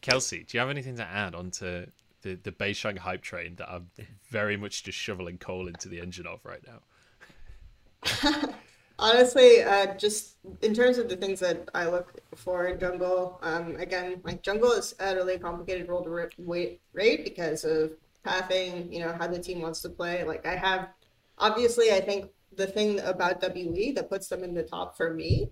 [0.00, 1.86] Kelsey, do you have anything to add onto
[2.22, 3.90] the the Beishang hype train that I'm
[4.30, 6.80] very much just shoveling coal into the engine of right now?
[8.98, 13.76] Honestly, uh, just in terms of the things that I look for in Jungle, um,
[13.76, 17.92] again, like Jungle is a really complicated role to rate, rate because of
[18.24, 20.24] pathing, you know, how the team wants to play.
[20.24, 20.88] Like I have,
[21.38, 25.50] obviously, I think the thing about WE that puts them in the top for me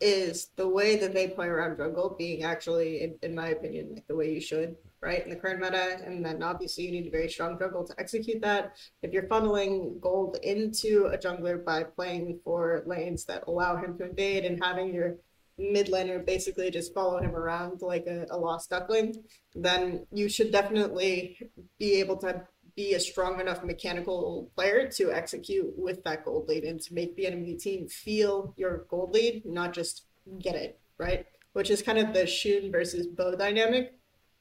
[0.00, 4.06] is the way that they play around jungle being actually, in, in my opinion, like
[4.06, 5.98] the way you should right, in the current meta.
[6.04, 8.76] And then obviously you need a very strong jungle to execute that.
[9.02, 14.08] If you're funneling gold into a jungler by playing for lanes that allow him to
[14.08, 15.16] invade and having your
[15.58, 19.14] mid laner basically just follow him around like a, a lost duckling,
[19.54, 21.38] then you should definitely
[21.78, 22.42] be able to
[22.74, 27.14] be a strong enough mechanical player to execute with that gold lead and to make
[27.14, 30.06] the enemy team feel your gold lead, not just
[30.40, 31.26] get it, right?
[31.52, 33.94] Which is kind of the Xun versus Bo dynamic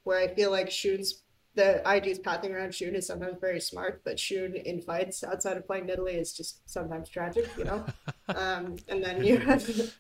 [0.04, 1.24] where I feel like Xun's
[1.56, 5.68] the IG's pathing around Xun is sometimes very smart, but Xun in fights outside of
[5.68, 7.86] playing Nidalee is just sometimes tragic, you know.
[8.36, 9.94] um, and then you have,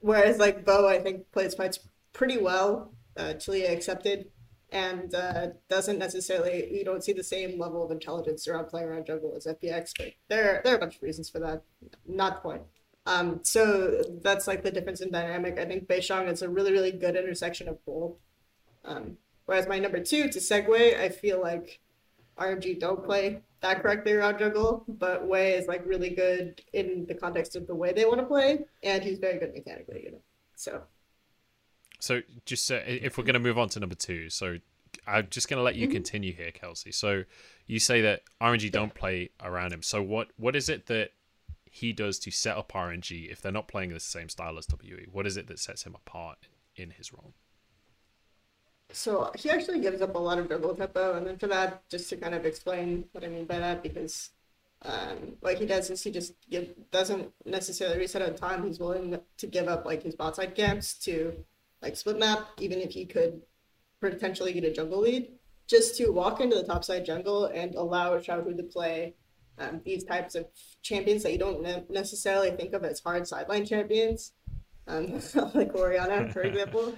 [0.00, 1.80] whereas like Bo, I think plays fights
[2.12, 4.30] pretty well, uh, Taliyah accepted,
[4.70, 9.06] and uh, doesn't necessarily you don't see the same level of intelligence around playing around
[9.06, 11.62] jungle as FPX, but there there are a bunch of reasons for that.
[12.06, 12.62] Not the point.
[13.04, 15.58] Um, so that's like the difference in dynamic.
[15.58, 18.16] I think Beishang is a really really good intersection of both.
[18.84, 21.80] Um, Whereas my number two to segue, I feel like
[22.36, 27.14] RNG don't play that correctly around jungle, but Wei is like really good in the
[27.14, 30.20] context of the way they want to play, and he's very good mechanically, you know.
[30.54, 30.82] So.
[31.98, 34.58] So just uh, if we're going to move on to number two, so
[35.06, 35.94] I'm just going to let you mm-hmm.
[35.94, 36.92] continue here, Kelsey.
[36.92, 37.24] So
[37.66, 39.80] you say that RNG don't play around him.
[39.80, 41.12] So what what is it that
[41.64, 45.06] he does to set up RNG if they're not playing the same style as WE?
[45.10, 47.32] What is it that sets him apart in his role?
[48.90, 52.08] So he actually gives up a lot of dribble tempo, and then for that, just
[52.10, 54.30] to kind of explain what I mean by that, because
[54.82, 58.66] um, what he does is he just give, doesn't necessarily reset on time.
[58.66, 61.44] He's willing to give up like his bot side camps to
[61.82, 63.42] like split map, even if he could
[64.00, 65.32] potentially get a jungle lead,
[65.66, 69.14] just to walk into the top side jungle and allow Xiaohu to play
[69.58, 70.46] um, these types of
[70.82, 74.32] champions that you don't ne- necessarily think of as hard sideline champions,
[74.86, 75.14] um,
[75.54, 76.94] like Orianna, for example.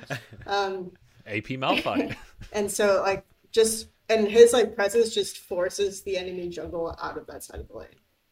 [0.46, 0.92] Um,
[1.26, 2.16] AP Malphite.
[2.52, 7.26] and so like just and his like presence just forces the enemy jungle out of
[7.28, 7.88] that side of the lane.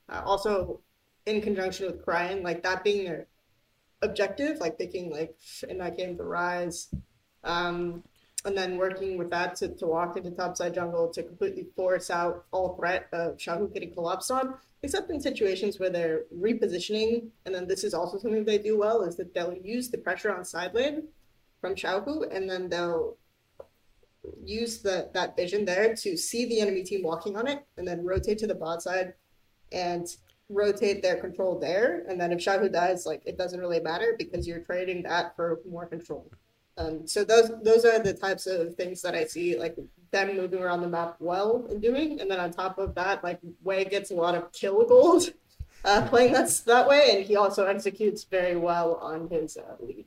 [0.09, 0.81] Uh, also,
[1.27, 3.27] in conjunction with Cryin, like that being their
[4.03, 5.37] objective, like picking like
[5.68, 6.92] in that game the Ryze,
[7.44, 8.03] um,
[8.44, 12.44] and then working with that to, to walk into topside jungle to completely force out
[12.51, 17.29] all threat of Xiaohu getting collapsed on, except in situations where they're repositioning.
[17.44, 20.35] And then this is also something they do well is that they'll use the pressure
[20.35, 21.05] on side lane
[21.61, 23.16] from Xiaohu, and then they'll
[24.44, 28.05] use the that vision there to see the enemy team walking on it, and then
[28.05, 29.14] rotate to the bot side
[29.73, 30.07] and
[30.49, 32.05] rotate their control there.
[32.09, 35.61] And then if Xiaohu dies, like it doesn't really matter because you're trading that for
[35.68, 36.31] more control.
[36.79, 39.77] Um, so those those are the types of things that I see like
[40.12, 42.21] them moving around the map well and doing.
[42.21, 45.31] And then on top of that, like Wei gets a lot of kill gold
[45.85, 50.07] uh, playing that's that way, and he also executes very well on his uh, lead.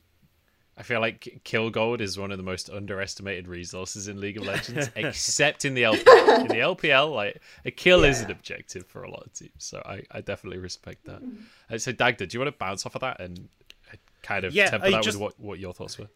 [0.82, 4.48] I feel like kill gold is one of the most underestimated resources in League of
[4.48, 6.39] Legends, except in the LPL.
[6.39, 8.10] In the LPL, like a kill yeah.
[8.10, 11.22] is an objective for a lot of teams, so I, I definitely respect that.
[11.70, 13.48] Uh, so Dagda, do you want to bounce off of that and
[13.94, 15.20] uh, kind of yeah, temper I that just...
[15.20, 16.08] with what, what your thoughts were?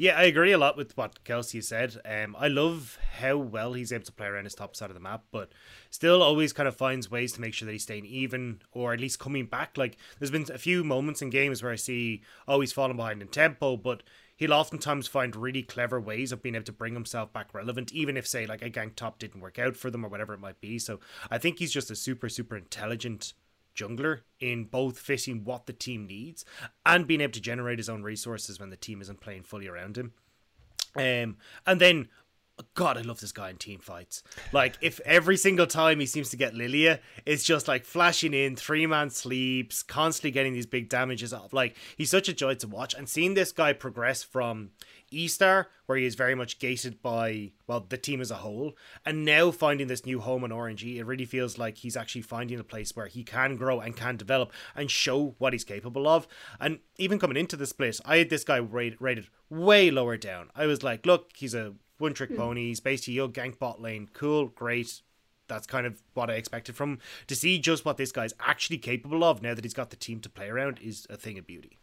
[0.00, 2.00] Yeah, I agree a lot with what Kelsey said.
[2.04, 5.00] Um, I love how well he's able to play around his top side of the
[5.00, 5.50] map, but
[5.90, 9.00] still always kind of finds ways to make sure that he's staying even or at
[9.00, 9.76] least coming back.
[9.76, 13.22] Like there's been a few moments in games where I see oh he's falling behind
[13.22, 14.04] in tempo, but
[14.36, 18.16] he'll oftentimes find really clever ways of being able to bring himself back relevant, even
[18.16, 20.60] if say like a gank top didn't work out for them or whatever it might
[20.60, 20.78] be.
[20.78, 23.32] So I think he's just a super super intelligent
[23.78, 26.44] jungler in both fitting what the team needs
[26.84, 29.96] and being able to generate his own resources when the team isn't playing fully around
[29.96, 30.12] him.
[30.96, 31.36] Um,
[31.66, 32.08] and then
[32.74, 34.22] God, I love this guy in team fights.
[34.52, 38.56] Like, if every single time he seems to get Lilia, it's just like flashing in,
[38.56, 41.52] three man sleeps, constantly getting these big damages off.
[41.52, 42.94] Like, he's such a joy to watch.
[42.94, 44.70] And seeing this guy progress from
[45.10, 49.24] E-Star, where he is very much gated by, well, the team as a whole, and
[49.24, 52.64] now finding this new home in RNG, it really feels like he's actually finding a
[52.64, 56.26] place where he can grow and can develop and show what he's capable of.
[56.60, 60.50] And even coming into the split, I had this guy rated, rated way lower down.
[60.54, 62.36] I was like, look, he's a one trick mm.
[62.36, 62.68] pony.
[62.68, 64.08] He's basically your gank bot lane.
[64.12, 65.02] Cool, great.
[65.48, 66.98] That's kind of what I expected from him.
[67.26, 70.20] To see just what this guy's actually capable of now that he's got the team
[70.20, 71.78] to play around is a thing of beauty.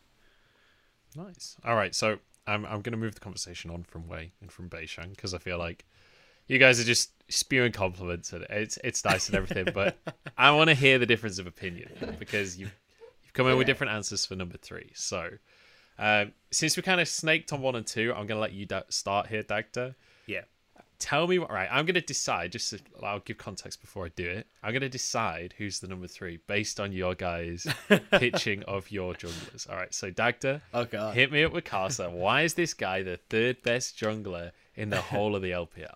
[1.16, 1.58] Nice.
[1.66, 4.70] All right, so I'm I'm going to move the conversation on from Wei and from
[4.70, 5.86] Beishang because I feel like
[6.48, 9.98] you guys are just spewing compliments and it's it's nice and everything, but
[10.38, 12.74] I want to hear the difference of opinion because you've
[13.24, 14.92] you've come in with different answers for number three.
[14.94, 15.30] So
[15.98, 18.66] um, since we kind of snaked on one and two, I'm going to let you
[18.66, 19.96] da- start here, Dagda.
[21.00, 21.52] Tell me what.
[21.52, 22.52] Right, I'm going to decide.
[22.52, 24.48] Just to, I'll give context before I do it.
[24.64, 27.68] I'm going to decide who's the number three based on your guys'
[28.12, 29.70] pitching of your junglers.
[29.70, 29.94] All right.
[29.94, 32.12] So Dagda, oh god, hit me up with Karsa.
[32.12, 35.96] Why is this guy the third best jungler in the whole of the LPL?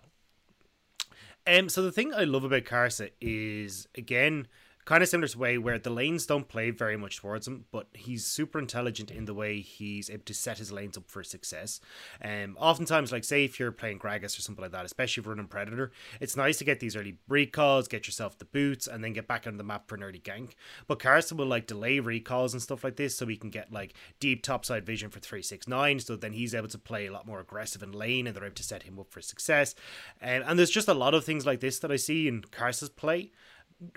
[1.46, 1.70] Um.
[1.70, 4.46] So the thing I love about Karsa is again
[4.90, 7.86] kind of similar to Wei where the lanes don't play very much towards him, but
[7.92, 11.80] he's super intelligent in the way he's able to set his lanes up for success.
[12.20, 15.46] Um, oftentimes, like say if you're playing Gragas or something like that, especially if running
[15.46, 19.28] Predator, it's nice to get these early recalls, get yourself the boots, and then get
[19.28, 20.54] back on the map for an early gank.
[20.88, 23.94] But Karsa will like delay recalls and stuff like this, so we can get like
[24.18, 26.00] deep topside vision for three six nine.
[26.00, 28.56] So then he's able to play a lot more aggressive in lane, and they're able
[28.56, 29.76] to set him up for success.
[30.20, 32.88] Um, and there's just a lot of things like this that I see in Karsa's
[32.88, 33.30] play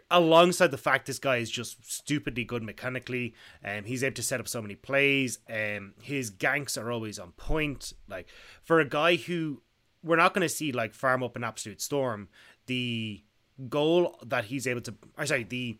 [0.09, 4.39] alongside the fact this guy is just stupidly good mechanically, um, he's able to set
[4.39, 5.39] up so many plays.
[5.49, 7.93] Um, his ganks are always on point.
[8.07, 8.27] Like
[8.63, 9.61] for a guy who
[10.03, 12.29] we're not going to see like farm up an absolute storm,
[12.67, 13.23] the
[13.69, 15.79] goal that he's able to, or sorry, the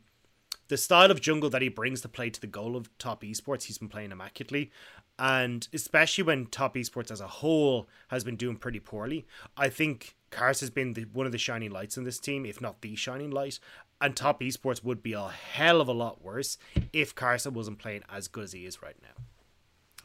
[0.69, 3.63] the style of jungle that he brings to play to the goal of top esports,
[3.63, 4.71] he's been playing immaculately.
[5.19, 10.15] And especially when top esports as a whole has been doing pretty poorly, I think
[10.31, 12.95] Cars has been the, one of the shining lights in this team, if not the
[12.95, 13.59] shining light
[14.01, 16.57] and top esports would be a hell of a lot worse
[16.91, 19.23] if Karsa wasn't playing as good as he is right now.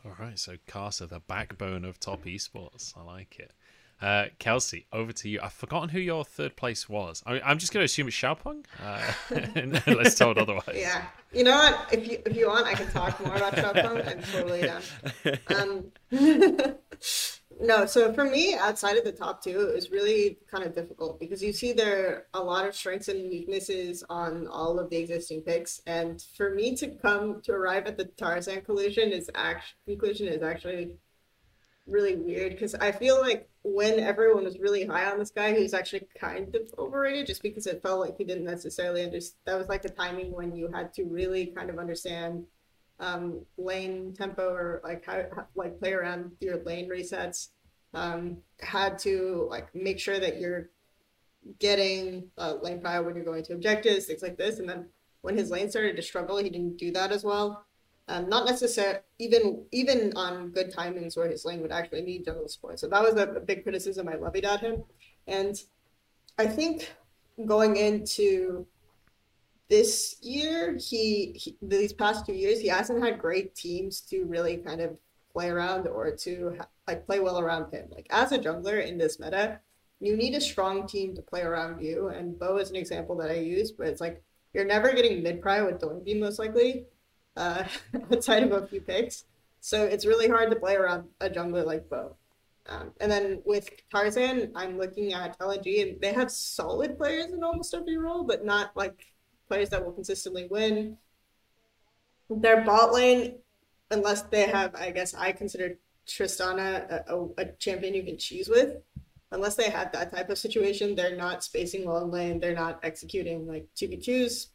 [0.04, 2.96] All right, so Karsa, the backbone of top esports.
[2.96, 3.52] I like it.
[4.00, 5.40] Uh, Kelsey, over to you.
[5.42, 7.20] I've forgotten who your third place was.
[7.26, 10.76] I am just going to assume it's Xiaopeng, uh, unless told otherwise.
[10.76, 11.92] Yeah, you know what?
[11.92, 14.08] If you if you want, I can talk more about Xiaopeng.
[14.08, 14.82] I'm totally down.
[16.12, 16.74] Um,
[17.60, 21.18] no, so for me, outside of the top two, it was really kind of difficult
[21.18, 24.96] because you see there are a lot of strengths and weaknesses on all of the
[24.96, 29.74] existing picks, and for me to come to arrive at the Tarzan conclusion is act
[29.86, 30.96] conclusion is actually
[31.86, 35.74] really weird because I feel like when everyone was really high on this guy, was
[35.74, 39.38] actually kind of overrated just because it felt like he didn't necessarily understand.
[39.46, 42.46] That was like the timing when you had to really kind of understand
[43.00, 45.24] um, lane tempo or like how,
[45.54, 47.48] like play around your lane resets.
[47.94, 50.68] Um, had to like make sure that you're
[51.58, 54.58] getting uh, lane prio when you're going to objectives, things like this.
[54.58, 54.86] And then
[55.22, 57.64] when his lane started to struggle, he didn't do that as well.
[58.08, 62.48] Um, not necessarily even even on good timings where his lane would actually need jungle
[62.48, 62.80] support.
[62.80, 64.84] So that was a, a big criticism I levied at him.
[65.26, 65.60] And
[66.38, 66.90] I think
[67.46, 68.66] going into
[69.68, 74.56] this year, he, he, these past two years, he hasn't had great teams to really
[74.56, 74.96] kind of
[75.38, 76.58] play around or to
[76.88, 77.86] like play well around him.
[77.94, 79.60] Like as a jungler in this meta,
[80.00, 82.08] you need a strong team to play around you.
[82.08, 84.20] And Bo is an example that I use, but it's like
[84.52, 86.86] you're never getting mid pry with Doinb most likely,
[87.36, 87.62] uh,
[88.12, 89.26] outside of a few picks.
[89.60, 92.16] So it's really hard to play around a jungler like Bo.
[92.66, 97.44] Um, and then with Tarzan, I'm looking at LNG, and they have solid players in
[97.44, 99.06] almost every role, but not like
[99.46, 100.98] players that will consistently win.
[102.28, 103.36] Their bot lane,
[103.90, 108.48] unless they have, I guess I consider Tristana a, a, a champion you can choose
[108.48, 108.76] with.
[109.30, 112.40] Unless they have that type of situation, they're not spacing well in lane.
[112.40, 114.48] They're not executing like two v twos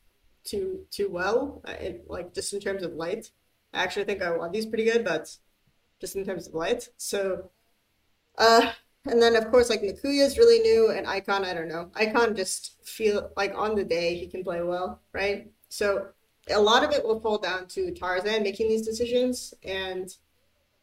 [0.44, 1.62] too too well.
[1.66, 1.74] Uh,
[2.08, 3.30] like just in terms of light,
[3.72, 5.38] I actually think Iwandy pretty good, but
[6.02, 6.90] just in terms of light.
[6.98, 7.52] So
[8.40, 8.72] uh,
[9.06, 11.92] and then of course like Nakuya is really new, and Icon I don't know.
[11.94, 15.52] Icon just feel like on the day he can play well, right?
[15.70, 16.08] So
[16.50, 20.16] a lot of it will fall down to Tarzan making these decisions, and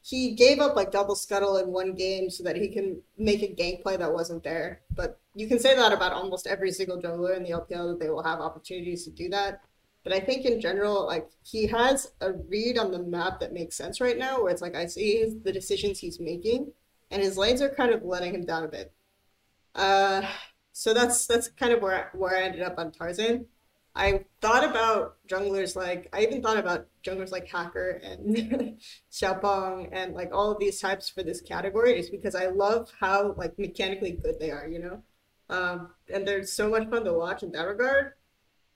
[0.02, 3.48] he gave up like double scuttle in one game so that he can make a
[3.48, 4.80] gank play that wasn't there.
[4.94, 8.08] But you can say that about almost every single jungler in the LPL that they
[8.08, 9.60] will have opportunities to do that.
[10.02, 13.76] But I think in general, like he has a read on the map that makes
[13.76, 16.72] sense right now, where it's like I see the decisions he's making,
[17.10, 18.92] and his lanes are kind of letting him down a bit.
[19.74, 20.22] Uh,
[20.72, 23.44] so that's that's kind of where where I ended up on Tarzan.
[23.94, 28.78] I thought about junglers like I even thought about junglers like Hacker and
[29.12, 33.34] Xiaopeng and like all of these types for this category just because I love how
[33.36, 35.02] like mechanically good they are, you know.
[35.48, 38.12] Um, and they're so much fun to watch in that regard.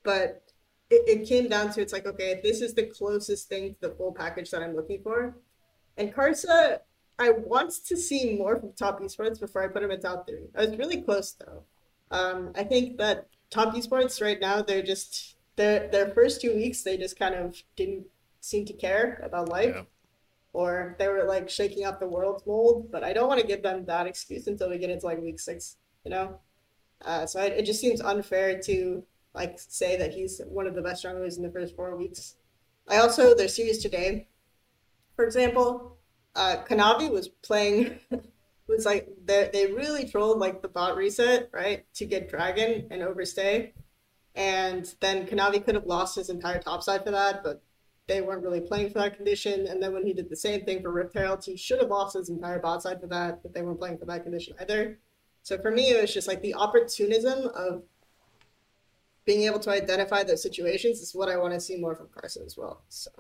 [0.03, 0.43] But
[0.91, 3.95] it, it came down to it's like okay, this is the closest thing to the
[3.95, 5.37] full package that I'm looking for.
[5.97, 6.81] And Karsa
[7.19, 10.49] I want to see more from top esports before I put him in top three.
[10.57, 11.63] I was really close though.
[12.11, 16.83] Um, I think that top esports right now they're just their their first two weeks
[16.83, 18.07] they just kind of didn't
[18.45, 19.83] seem to care about life, yeah.
[20.53, 22.91] or they were like shaking up the world's mold.
[22.93, 25.41] But I don't want to give them that excuse until we get into like week
[25.41, 26.39] six, you know.
[27.05, 29.03] Uh, so I, it just seems unfair to
[29.35, 32.37] like say that he's one of the best junglers in the first four weeks.
[32.87, 34.29] I also their series today,
[35.17, 35.97] for example,
[36.37, 37.99] uh, Kanavi was playing
[38.69, 43.03] was like they they really trolled like the bot reset right to get Dragon and
[43.03, 43.75] overstay,
[44.35, 47.63] and then Kanavi could have lost his entire top side for that, but
[48.07, 49.67] they weren't really playing for that condition.
[49.67, 52.17] And then when he did the same thing for Rift Herald, he should have lost
[52.17, 54.99] his entire bot side for that, but they weren't playing for that condition either.
[55.43, 57.83] So for me, it was just like the opportunism of
[59.25, 62.45] being able to identify those situations is what I want to see more from Karsa
[62.45, 62.83] as well.
[62.89, 63.11] So.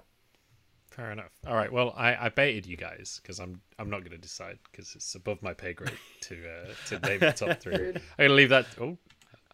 [0.94, 1.32] Fair enough.
[1.44, 1.72] All right.
[1.72, 5.16] Well, I, I baited you guys because I'm I'm not going to decide because it's
[5.16, 7.74] above my pay grade to uh, to name the top three.
[7.74, 8.66] I'm going to leave that.
[8.80, 8.96] Oh,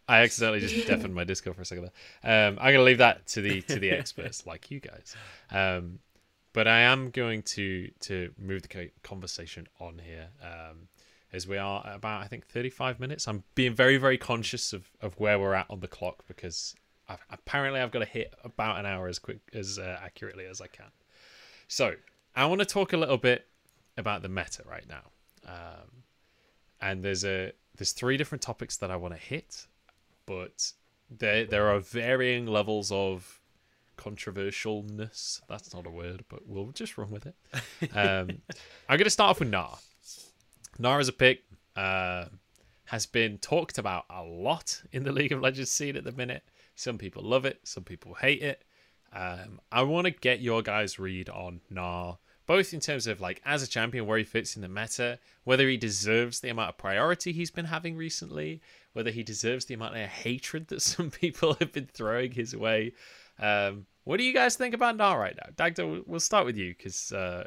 [0.07, 1.89] I accidentally just deafened my disco for a second
[2.23, 2.49] there.
[2.49, 5.17] Um, I'm going to leave that to the to the experts like you guys.
[5.51, 6.01] Um,
[6.53, 10.29] but I am going to to move the conversation on here.
[10.43, 10.89] Um,
[11.33, 13.27] as we are about I think 35 minutes.
[13.27, 16.75] I'm being very very conscious of of where we're at on the clock because
[17.09, 20.61] I've, apparently I've got to hit about an hour as quick as uh, accurately as
[20.61, 20.91] I can.
[21.71, 21.95] So
[22.35, 23.47] I want to talk a little bit
[23.97, 25.13] about the meta right now,
[25.47, 26.03] um,
[26.81, 29.69] and there's a there's three different topics that I want to hit,
[30.27, 30.73] but
[31.09, 33.41] there there are varying levels of
[33.97, 35.43] controversialness.
[35.49, 37.37] That's not a word, but we'll just run with it.
[37.95, 38.43] Um,
[38.89, 39.79] I'm going to start off with Gnar.
[40.81, 41.45] Gnar as a pick
[41.77, 42.27] uh,
[42.87, 46.43] has been talked about a lot in the League of Legends scene at the minute.
[46.75, 48.65] Some people love it, some people hate it.
[49.13, 53.41] Um, I want to get your guys' read on Gnar, both in terms of like
[53.45, 56.79] as a champion where he fits in the meta, whether he deserves the amount of
[56.79, 58.61] priority he's been having recently,
[58.93, 62.93] whether he deserves the amount of hatred that some people have been throwing his way.
[63.39, 66.03] Um, what do you guys think about Gnar right now, Dagda?
[66.07, 67.47] We'll start with you because uh,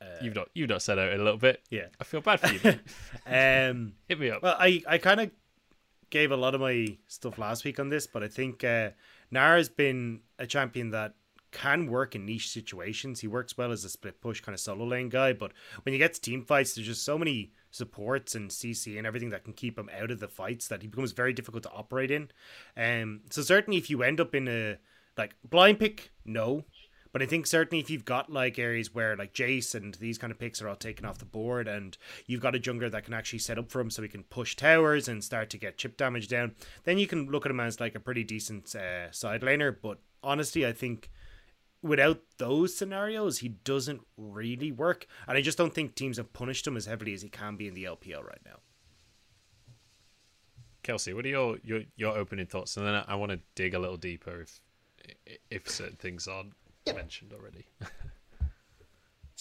[0.00, 1.62] uh, you've not you've not said out a little bit.
[1.70, 2.60] Yeah, I feel bad for you.
[3.26, 4.42] um, Hit me up.
[4.42, 5.30] Well, I I kind of
[6.10, 8.90] gave a lot of my stuff last week on this, but I think uh,
[9.32, 11.14] Gnar's been a champion that
[11.50, 13.20] can work in niche situations.
[13.20, 15.52] He works well as a split push kind of solo lane guy, but
[15.82, 19.30] when you get to team fights, there's just so many supports and CC and everything
[19.30, 22.10] that can keep him out of the fights that he becomes very difficult to operate
[22.10, 22.30] in.
[22.76, 24.78] Um, so certainly if you end up in a
[25.16, 26.64] like blind pick, no.
[27.12, 30.30] But I think certainly if you've got like areas where like Jace and these kind
[30.30, 31.96] of picks are all taken off the board and
[32.26, 34.56] you've got a jungler that can actually set up for him so he can push
[34.56, 36.54] towers and start to get chip damage down,
[36.84, 39.76] then you can look at him as like a pretty decent uh, side laner.
[39.80, 41.10] But honestly, I think
[41.82, 45.06] without those scenarios, he doesn't really work.
[45.28, 47.68] And I just don't think teams have punished him as heavily as he can be
[47.68, 48.60] in the LPL right now.
[50.82, 52.76] Kelsey, what are your, your, your opening thoughts?
[52.76, 54.60] And then I, I want to dig a little deeper if
[55.50, 56.52] if certain things aren't
[56.86, 57.66] mentioned already.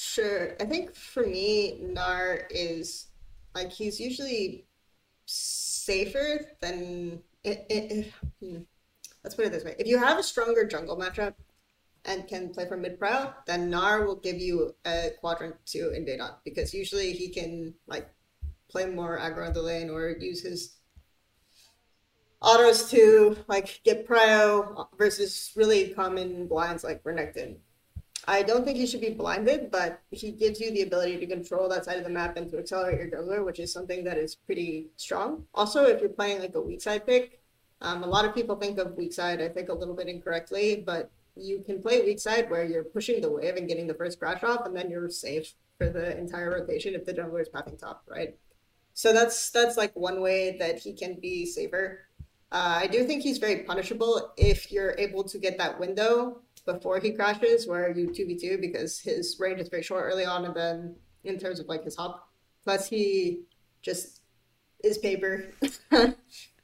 [0.04, 0.56] Sure.
[0.60, 3.08] I think for me, Gnar is
[3.54, 4.66] like he's usually
[5.28, 8.62] safer than it, it, it, hmm.
[9.24, 9.76] let's put it this way.
[9.78, 11.36] If you have a stronger jungle matchup
[12.06, 16.20] and can play from mid pro, then Gnar will give you a quadrant to invade
[16.20, 18.10] on because usually he can like
[18.72, 20.78] play more aggro in the lane or use his
[22.42, 27.58] autos to like get prio versus really common blinds like Renekton.
[28.28, 31.68] I don't think he should be blinded, but he gives you the ability to control
[31.70, 34.36] that side of the map and to accelerate your jungler, which is something that is
[34.36, 35.46] pretty strong.
[35.56, 37.42] Also, if you're playing like a weak side pick,
[37.82, 40.84] um, a lot of people think of weak side, I think a little bit incorrectly,
[40.86, 44.20] but you can play weak side where you're pushing the wave and getting the first
[44.20, 47.78] crash off, and then you're safe for the entire rotation if the jungler is pathing
[47.78, 48.38] top, right?
[48.94, 52.02] So that's that's like one way that he can be safer.
[52.52, 56.99] Uh, I do think he's very punishable if you're able to get that window before
[56.99, 60.43] he crashes, where you two v two because his range is very short early on,
[60.43, 62.28] and then in terms of like his hop,
[62.66, 63.43] plus he
[63.82, 64.22] just
[64.84, 65.45] is paper,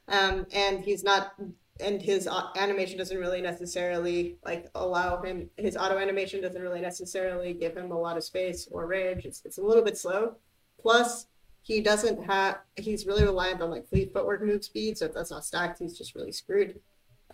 [0.08, 1.32] um, and he's not,
[1.80, 5.48] and his animation doesn't really necessarily like allow him.
[5.56, 9.24] His auto animation doesn't really necessarily give him a lot of space or range.
[9.24, 10.34] It's it's a little bit slow.
[10.78, 11.27] Plus,
[11.68, 12.60] he doesn't have.
[12.76, 14.96] He's really reliant on like fleet footwork move speed.
[14.96, 16.80] So if that's not stacked, he's just really screwed.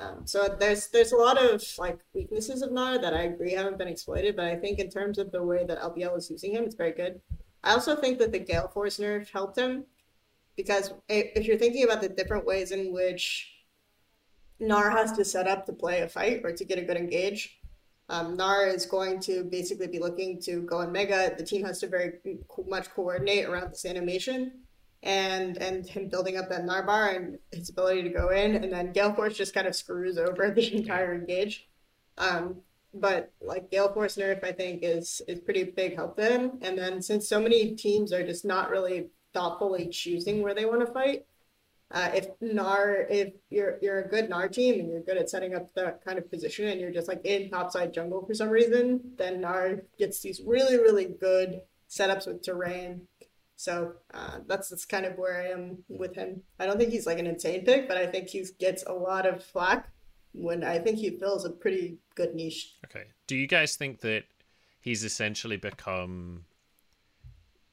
[0.00, 3.78] Um, so there's there's a lot of like weaknesses of Nara that I agree haven't
[3.78, 6.64] been exploited, but I think in terms of the way that LPL is using him,
[6.64, 7.20] it's very good.
[7.62, 9.84] I also think that the Gale Force nerf helped him
[10.56, 13.52] because if you're thinking about the different ways in which
[14.58, 17.60] Nara has to set up to play a fight or to get a good engage,
[18.08, 21.34] um, Gnar is going to basically be looking to go in mega.
[21.36, 22.14] The team has to very
[22.66, 24.52] much coordinate around this animation
[25.02, 28.92] and and him building up that Gnar and his ability to go in, and then
[28.92, 31.68] Gale Force just kind of screws over the entire engage.
[32.18, 32.56] Um,
[32.92, 36.58] but like Gale Force nerf, I think is is pretty big help to him.
[36.62, 40.80] And then since so many teams are just not really thoughtfully choosing where they want
[40.80, 41.26] to fight,
[41.94, 45.54] uh, if Gnar, if you're you're a good Gnar team and you're good at setting
[45.54, 49.00] up that kind of position, and you're just like in topside jungle for some reason,
[49.16, 53.06] then Gnar gets these really really good setups with terrain
[53.56, 56.42] so uh, that's that's kind of where I am with him.
[56.58, 59.26] I don't think he's like an insane pick, but I think he gets a lot
[59.26, 59.90] of flack
[60.32, 62.74] when I think he fills a pretty good niche.
[62.84, 63.04] Okay.
[63.26, 64.24] Do you guys think that
[64.80, 66.44] he's essentially become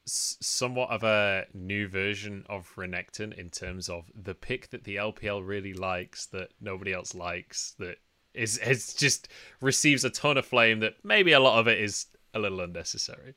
[0.04, 5.46] somewhat of a new version of Renekton in terms of the pick that the LPL
[5.46, 7.98] really likes that nobody else likes that
[8.34, 9.28] is is just
[9.60, 13.34] receives a ton of flame that maybe a lot of it is a little unnecessary.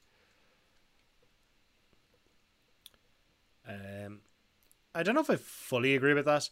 [3.67, 4.21] Um,
[4.93, 6.49] I don't know if I fully agree with that.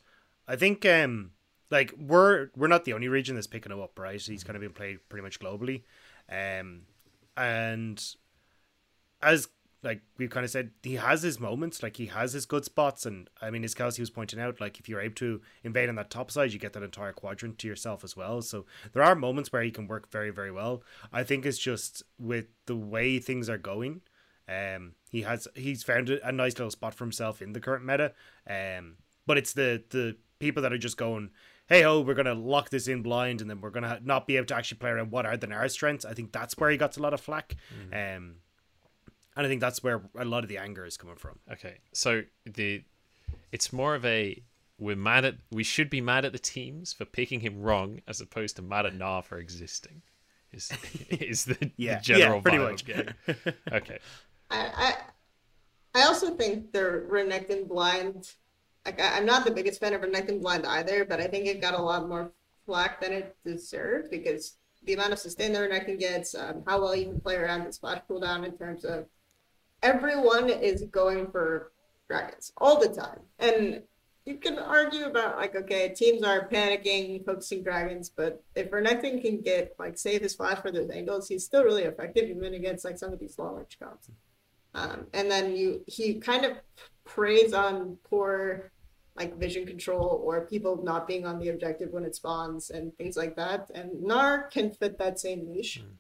[0.48, 1.32] I think um,
[1.72, 4.22] like we're we're not the only region that's picking him up, right?
[4.22, 5.84] He's kind of been played pretty much globally,
[6.30, 6.82] um,
[7.38, 8.04] and
[9.22, 9.48] as
[9.84, 13.06] like we've kind of said, he has his moments, like he has his good spots,
[13.06, 15.96] and I mean, as Kelsey was pointing out, like if you're able to invade on
[15.96, 18.42] that top side, you get that entire quadrant to yourself as well.
[18.42, 20.84] So there are moments where he can work very, very well.
[21.12, 24.02] I think it's just with the way things are going,
[24.48, 28.14] um, he has he's found a nice little spot for himself in the current meta.
[28.48, 31.30] Um, but it's the the people that are just going,
[31.68, 34.48] hey ho, we're gonna lock this in blind, and then we're gonna not be able
[34.48, 36.06] to actually play around what are the Gnar strengths.
[36.06, 37.56] I think that's where he got a lot of flack.
[37.92, 38.18] Mm.
[38.18, 38.36] Um,
[39.36, 41.40] and I think that's where a lot of the anger is coming from.
[41.52, 42.84] Okay, so the
[43.52, 44.42] it's more of a
[44.80, 48.22] we're mad at we should be mad at the teams for picking him wrong as
[48.22, 50.02] opposed to mad at Gnar for existing.
[50.52, 50.72] Is
[51.10, 52.84] is the, yeah, the general yeah, pretty much.
[53.72, 54.00] okay.
[54.52, 54.96] I, I,
[55.96, 58.34] I also think the Renekton blind.
[58.86, 61.62] Like I, am not the biggest fan of Renekton blind either, but I think it
[61.62, 62.32] got a lot more
[62.66, 66.96] flack than it deserved because the amount of sustain that Renekton gets, um, how well
[66.96, 69.06] you can play around the splash cooldown in terms of
[69.84, 71.72] everyone is going for
[72.10, 73.84] dragons all the time, and
[74.26, 79.42] you can argue about like okay, teams are panicking, focusing dragons, but if Renekton can
[79.42, 82.98] get like save his flash for those angles, he's still really effective even against like
[82.98, 84.10] some of these long range comps.
[84.74, 86.58] Um, and then you he kind of
[87.06, 88.72] preys on poor
[89.16, 93.16] like vision control or people not being on the objective when it spawns and things
[93.16, 93.70] like that.
[93.76, 95.92] And Gnar can fit that same niche mm.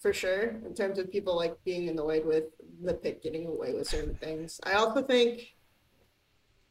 [0.00, 2.44] For sure in terms of people like being annoyed with
[2.82, 4.58] the pick getting away with certain things.
[4.64, 5.54] I also think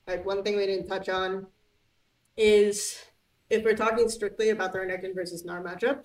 [0.07, 1.45] like one thing we didn't touch on
[2.35, 2.97] is
[3.49, 6.03] if we're talking strictly about the Renekton versus Gnar matchup,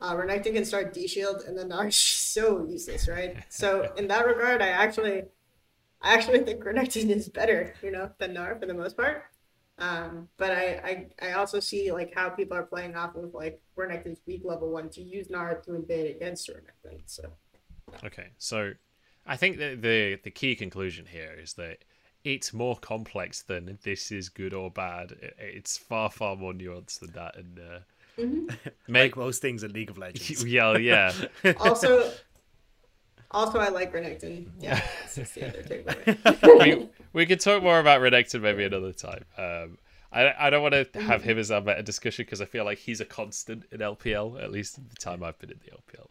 [0.00, 1.92] uh, Renekton can start D shield and then Gnar
[2.32, 3.36] so useless, right?
[3.50, 5.24] So in that regard, I actually,
[6.00, 9.24] I actually think Renekton is better, you know, than Gnar for the most part.
[9.78, 13.60] Um, but I, I, I also see like how people are playing off of like
[13.76, 17.00] Renekton's weak level one to use Gnar to invade against Renekton.
[17.06, 17.30] So
[18.04, 18.72] Okay, so
[19.26, 21.78] I think that the the key conclusion here is that
[22.24, 25.14] it's more complex than this is good or bad.
[25.38, 27.78] It's far far more nuanced than that, and uh,
[28.18, 28.58] Mhm.
[28.88, 30.44] Like most things in League of Legends.
[30.46, 31.12] yeah, yeah.
[31.58, 32.10] Also,
[33.30, 34.46] also I like Renekton.
[34.58, 34.80] Yeah,
[35.14, 36.78] that's the other takeaway.
[36.78, 39.24] we we could talk more about Renekton maybe another time.
[39.36, 39.78] Um,
[40.12, 42.78] I I don't want to have him as our meta discussion because I feel like
[42.78, 46.08] he's a constant in LPL at least the time I've been in the LPL.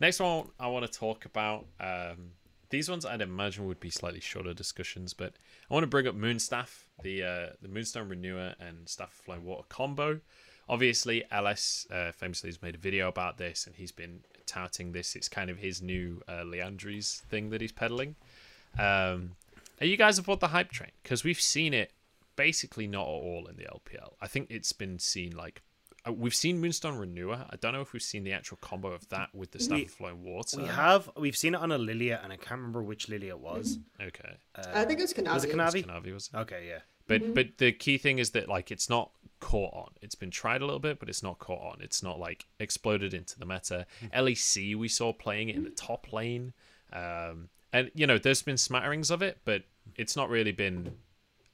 [0.00, 1.66] Next one I want to talk about.
[1.80, 2.32] Um,
[2.70, 5.34] these ones I'd imagine would be slightly shorter discussions, but
[5.70, 9.44] I want to bring up Moonstaff, the uh, the Moonstone Renewer and Staff of Flowing
[9.44, 10.20] Water combo.
[10.68, 15.14] Obviously, LS uh, famously has made a video about this, and he's been touting this.
[15.16, 18.16] It's kind of his new uh, Liandry's thing that he's peddling.
[18.78, 19.32] Um,
[19.80, 20.90] are you guys aboard the hype train?
[21.02, 21.92] Because we've seen it
[22.36, 24.14] basically not at all in the LPL.
[24.20, 25.62] I think it's been seen like
[26.06, 27.46] uh, we've seen Moonstone Renewer.
[27.50, 29.84] I don't know if we've seen the actual combo of that with the Staff We-
[29.84, 30.60] of Flowing Water.
[30.60, 33.40] We have we've seen it on a Lilia, and I can't remember which Lilia it
[33.40, 33.78] was.
[34.00, 35.34] okay, I think it's Kanavi.
[35.34, 35.86] Was it It's Kanavi?
[35.86, 36.36] Kanavi was it?
[36.38, 36.78] Okay, yeah.
[37.06, 39.10] But but the key thing is that like it's not
[39.44, 39.90] caught on.
[40.00, 41.82] It's been tried a little bit, but it's not caught on.
[41.82, 43.86] It's not like exploded into the meta.
[44.14, 46.54] LEC we saw playing it in the top lane,
[46.94, 49.64] um, and you know there's been smatterings of it, but
[49.96, 50.94] it's not really been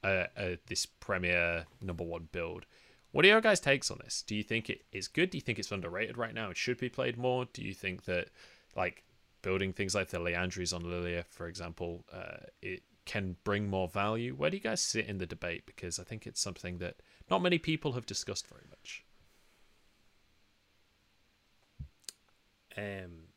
[0.05, 2.65] uh, uh, this premier number one build.
[3.11, 4.23] What are your guys' takes on this?
[4.25, 5.29] Do you think it is good?
[5.29, 6.49] Do you think it's underrated right now?
[6.49, 7.45] It should be played more.
[7.51, 8.29] Do you think that
[8.73, 9.03] like
[9.41, 14.33] building things like the Liandry's on Lilia, for example, uh, it can bring more value?
[14.33, 15.65] Where do you guys sit in the debate?
[15.65, 16.95] Because I think it's something that
[17.31, 19.03] not many people have discussed very much.
[22.77, 23.29] Um,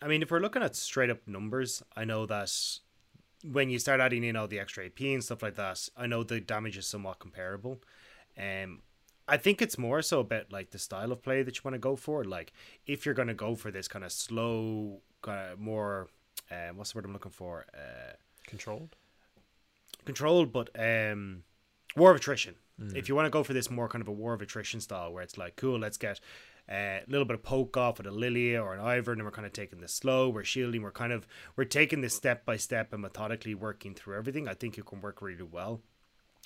[0.00, 2.52] I mean, if we're looking at straight up numbers, I know that
[3.42, 6.22] when you start adding in all the extra AP and stuff like that, I know
[6.22, 7.80] the damage is somewhat comparable.
[8.38, 8.82] Um,
[9.26, 11.78] I think it's more so about like the style of play that you want to
[11.78, 12.24] go for.
[12.24, 12.52] Like,
[12.86, 16.08] if you're going to go for this kind of slow, kind of more,
[16.50, 17.66] um, what's the word I'm looking for?
[17.74, 18.14] Uh,
[18.46, 18.94] Controlled.
[20.04, 21.44] controlled, but um,
[21.96, 22.56] war of attrition.
[22.96, 25.12] If you want to go for this more kind of a war of attrition style,
[25.12, 26.20] where it's like, cool, let's get
[26.68, 29.30] uh, a little bit of poke off with a Lilia or an Ivern, and we're
[29.30, 30.28] kind of taking this slow.
[30.28, 30.82] We're shielding.
[30.82, 34.48] We're kind of we're taking this step by step and methodically working through everything.
[34.48, 35.82] I think it can work really well.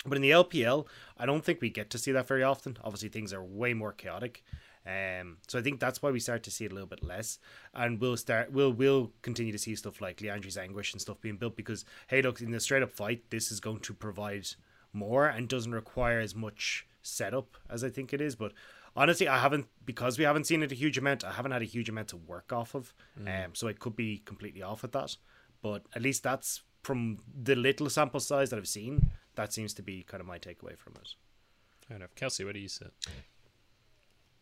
[0.05, 0.85] But in the LPL,
[1.17, 2.77] I don't think we get to see that very often.
[2.83, 4.43] Obviously, things are way more chaotic.
[4.85, 7.37] Um, so I think that's why we start to see it a little bit less,
[7.73, 11.37] and we'll start we'll we'll continue to see stuff like Liandry's Anguish and stuff being
[11.37, 14.47] built because hey, look in the straight up fight, this is going to provide
[14.93, 18.35] more and doesn't require as much setup as I think it is.
[18.35, 18.53] But
[18.95, 21.23] honestly, I haven't because we haven't seen it a huge amount.
[21.23, 22.93] I haven't had a huge amount to work off of,
[23.25, 25.15] um, so I could be completely off with that.
[25.61, 29.11] But at least that's from the little sample size that I've seen.
[29.35, 31.09] That seems to be kind of my takeaway from it.
[31.87, 32.15] Fair enough.
[32.15, 32.87] Kelsey, What do you say?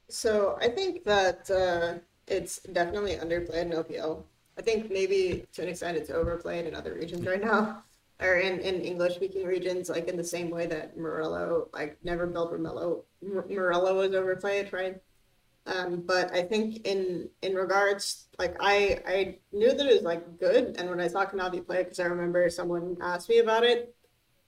[0.10, 4.24] So I think that uh, it's definitely underplayed in LPL.
[4.58, 7.84] I think maybe to an extent it's overplayed in other regions right now,
[8.20, 12.26] or in, in English speaking regions, like in the same way that Morello, like never
[12.26, 15.02] built Morello, Morello was overplayed, right?
[15.68, 20.40] Um, but I think in in regards, like I I knew that it was like
[20.40, 23.94] good, and when I saw Kanavi play, because I remember someone asked me about it,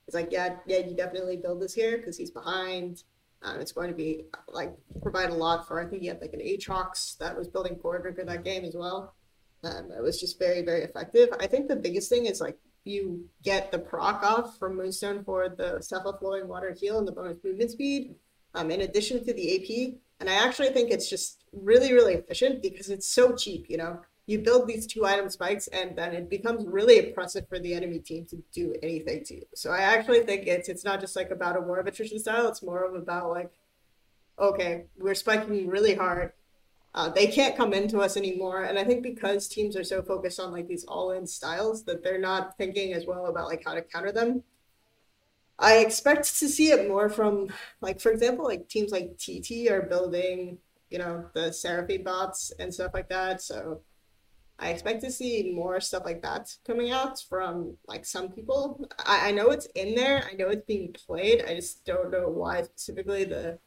[0.06, 3.04] it's like yeah yeah you definitely build this here because he's behind.
[3.42, 5.78] Um, it's going to be like provide a lot for.
[5.78, 8.74] I think he had like an Aatrox that was building forward for that game as
[8.74, 9.14] well.
[9.62, 11.28] Um, it was just very very effective.
[11.38, 15.48] I think the biggest thing is like you get the proc off from Moonstone for
[15.48, 15.80] the
[16.18, 18.14] flowing water heal and the bonus movement speed,
[18.54, 20.00] um, in addition to the AP.
[20.20, 23.66] And I actually think it's just really really efficient because it's so cheap.
[23.68, 27.58] You know, you build these two item spikes and then it becomes really oppressive for
[27.58, 29.42] the enemy team to do anything to you.
[29.54, 32.48] So I actually think it's it's not just like about a war of attrition style.
[32.48, 33.50] It's more of about like,
[34.38, 36.32] okay, we're spiking really hard.
[36.92, 40.40] Uh, they can't come into us anymore, and I think because teams are so focused
[40.40, 43.82] on like these all-in styles that they're not thinking as well about like how to
[43.82, 44.42] counter them.
[45.58, 49.82] I expect to see it more from like, for example, like teams like TT are
[49.82, 53.42] building, you know, the Seraphine bots and stuff like that.
[53.42, 53.82] So
[54.58, 58.86] I expect to see more stuff like that coming out from like some people.
[59.06, 60.24] I, I know it's in there.
[60.30, 61.44] I know it's being played.
[61.46, 63.58] I just don't know why specifically the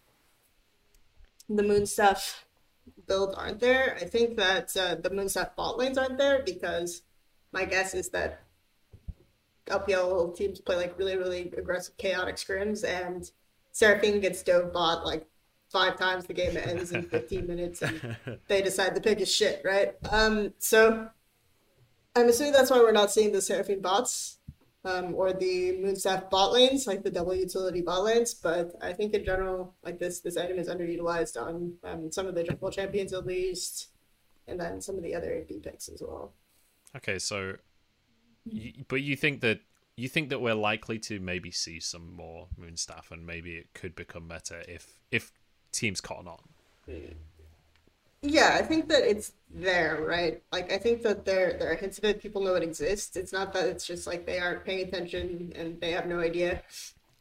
[1.49, 2.42] the Moonstaff
[3.07, 3.97] build aren't there.
[3.99, 7.01] I think that uh, the Moonstaff bot lanes aren't there because
[7.51, 8.41] my guess is that
[9.67, 13.31] LPL teams play like really really aggressive chaotic scrims and
[13.71, 15.25] Seraphine gets dove bot like
[15.69, 18.15] five times the game ends in 15 minutes and
[18.47, 19.95] they decide the pick is shit, right?
[20.11, 21.09] Um, so
[22.15, 24.37] I'm assuming that's why we're not seeing the Seraphine bots
[24.85, 28.33] um, or the Moonstaff bot lanes, like the double utility bot lanes.
[28.33, 32.35] But I think in general, like this, this item is underutilized on um, some of
[32.35, 33.89] the jungle champions at least,
[34.47, 36.33] and then some of the other AP picks as well.
[36.95, 37.55] Okay, so,
[38.45, 39.61] you, but you think that
[39.95, 43.95] you think that we're likely to maybe see some more Moonstaff, and maybe it could
[43.95, 45.31] become meta if if
[45.71, 46.39] teams cotton on.
[48.23, 50.41] Yeah, I think that it's there, right?
[50.51, 52.21] Like I think that there there are hints of it.
[52.21, 53.17] People know it exists.
[53.17, 56.63] It's not that it's just like they aren't paying attention and they have no idea.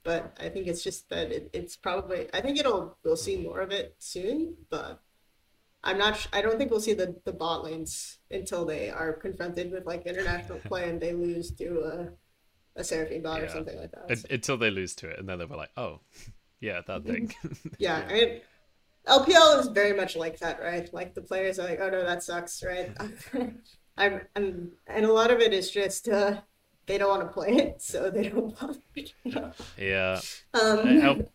[0.05, 2.29] But I think it's just that it, it's probably.
[2.33, 5.01] I think it'll we'll see more of it soon, but
[5.83, 6.17] I'm not.
[6.17, 9.85] sh- I don't think we'll see the the bot lanes until they are confronted with
[9.85, 14.19] like international play and they lose to a a Seraphine bot or something like that.
[14.19, 15.99] So- until they lose to it, and then they were like, "Oh,
[16.61, 17.35] yeah, that thing."
[17.79, 18.41] Yeah, I mean,
[19.09, 20.93] LPL is very much like that, right?
[20.93, 22.91] Like the players are like, "Oh no, that sucks," right?
[23.99, 26.41] I'm, I'm, and a lot of it is just uh,
[26.87, 28.59] they don't want to play it, so they don't
[29.25, 29.53] bother.
[29.79, 30.21] yeah,
[30.55, 31.29] um, I- I'll-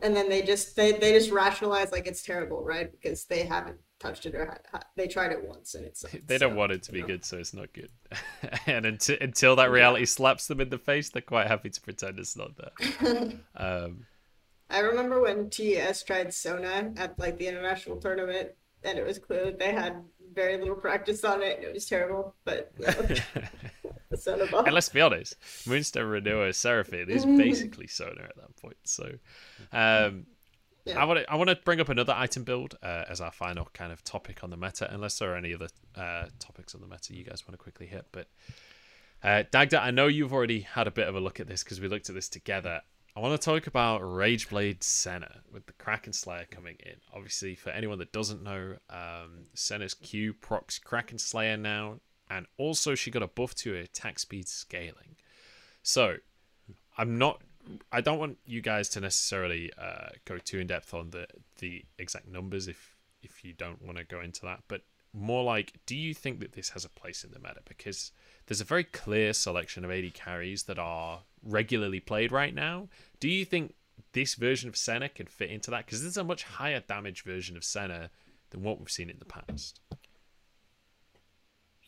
[0.00, 2.90] and then they just they, they just rationalize like it's terrible, right?
[2.92, 6.54] Because they haven't touched it or ha- they tried it once and it's they don't
[6.54, 7.90] want it to be good, so it's not good.
[8.66, 12.20] and until until that reality slaps them in the face, they're quite happy to pretend
[12.20, 13.32] it's not there.
[13.56, 14.06] Um,
[14.70, 18.50] I remember when TES tried Sona at like the international tournament,
[18.84, 19.96] and it was clear that they had
[20.34, 22.34] very little practice on it, and it was terrible.
[22.44, 22.86] But you
[23.40, 24.66] know, Sona bot.
[24.66, 28.76] and let's be honest, Moonstone Renewer Seraphine is basically Sona at that point.
[28.84, 29.04] So,
[29.72, 30.26] um,
[30.84, 31.00] Yeah.
[31.00, 33.68] I want to I want to bring up another item build uh, as our final
[33.72, 36.86] kind of topic on the meta, unless there are any other uh, topics on the
[36.86, 38.06] meta you guys want to quickly hit.
[38.12, 38.28] But
[39.22, 41.80] uh, Dagda, I know you've already had a bit of a look at this because
[41.80, 42.82] we looked at this together.
[43.18, 46.92] I want to talk about Rageblade Senna with the Kraken Slayer coming in.
[47.12, 51.98] Obviously, for anyone that doesn't know, um, Senna's Q procs Kraken Slayer now,
[52.30, 55.16] and also she got a buff to her attack speed scaling.
[55.82, 56.18] So,
[56.96, 57.42] I'm not.
[57.90, 61.26] I don't want you guys to necessarily uh, go too in depth on the
[61.58, 62.94] the exact numbers if
[63.24, 66.52] if you don't want to go into that, but more like, do you think that
[66.52, 67.62] this has a place in the meta?
[67.68, 68.12] Because
[68.46, 72.88] there's a very clear selection of AD carries that are regularly played right now.
[73.20, 73.74] Do you think
[74.12, 75.86] this version of Senna can fit into that?
[75.86, 78.10] Because this is a much higher damage version of Senna
[78.50, 79.80] than what we've seen in the past.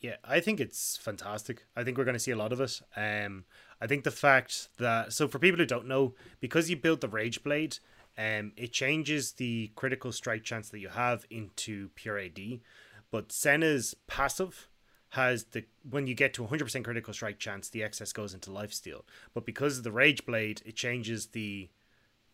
[0.00, 1.66] Yeah, I think it's fantastic.
[1.76, 2.80] I think we're going to see a lot of it.
[2.96, 3.44] Um,
[3.80, 7.08] I think the fact that so for people who don't know, because you built the
[7.08, 7.78] Rage Blade,
[8.16, 12.60] um, it changes the critical strike chance that you have into pure AD.
[13.10, 14.68] But Senna's passive
[15.10, 19.02] has the when you get to 100% critical strike chance, the excess goes into lifesteal.
[19.34, 21.68] But because of the Rage Blade, it changes the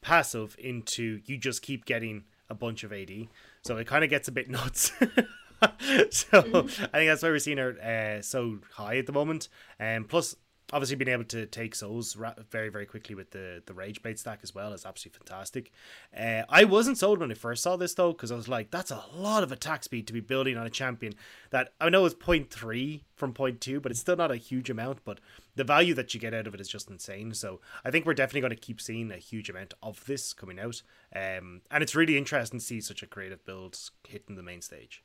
[0.03, 3.29] passive into you just keep getting a bunch of AD.
[3.63, 4.93] So it kind of gets a bit nuts.
[6.11, 9.49] so I think that's why we're seeing her uh, so high at the moment.
[9.79, 10.37] And um, plus,
[10.73, 14.19] obviously, being able to take souls ra- very, very quickly with the the Rage Blade
[14.19, 15.73] stack as well is absolutely fantastic.
[16.17, 18.91] Uh, I wasn't sold when I first saw this though, because I was like, that's
[18.91, 21.15] a lot of attack speed to be building on a champion
[21.51, 25.05] that I know is 0.3 from 0.2, but it's still not a huge amount.
[25.05, 25.21] But
[25.55, 27.35] the value that you get out of it is just insane.
[27.35, 30.59] So I think we're definitely going to keep seeing a huge amount of this coming
[30.59, 30.83] out.
[31.15, 35.03] Um, and it's really interesting to see such a creative build hitting the main stage.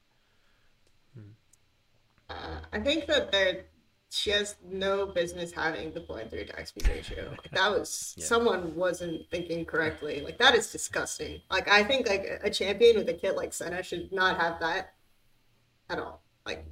[2.29, 2.33] Uh,
[2.71, 3.65] I think that there
[4.11, 7.29] she has no business having the 0.3 attack speed ratio.
[7.29, 8.25] Like that was Yeah.
[8.25, 10.19] someone wasn't thinking correctly.
[10.21, 11.41] Like that is disgusting.
[11.49, 14.93] Like I think like a champion with a kit like Senna should not have that
[15.89, 16.21] at all.
[16.45, 16.65] Like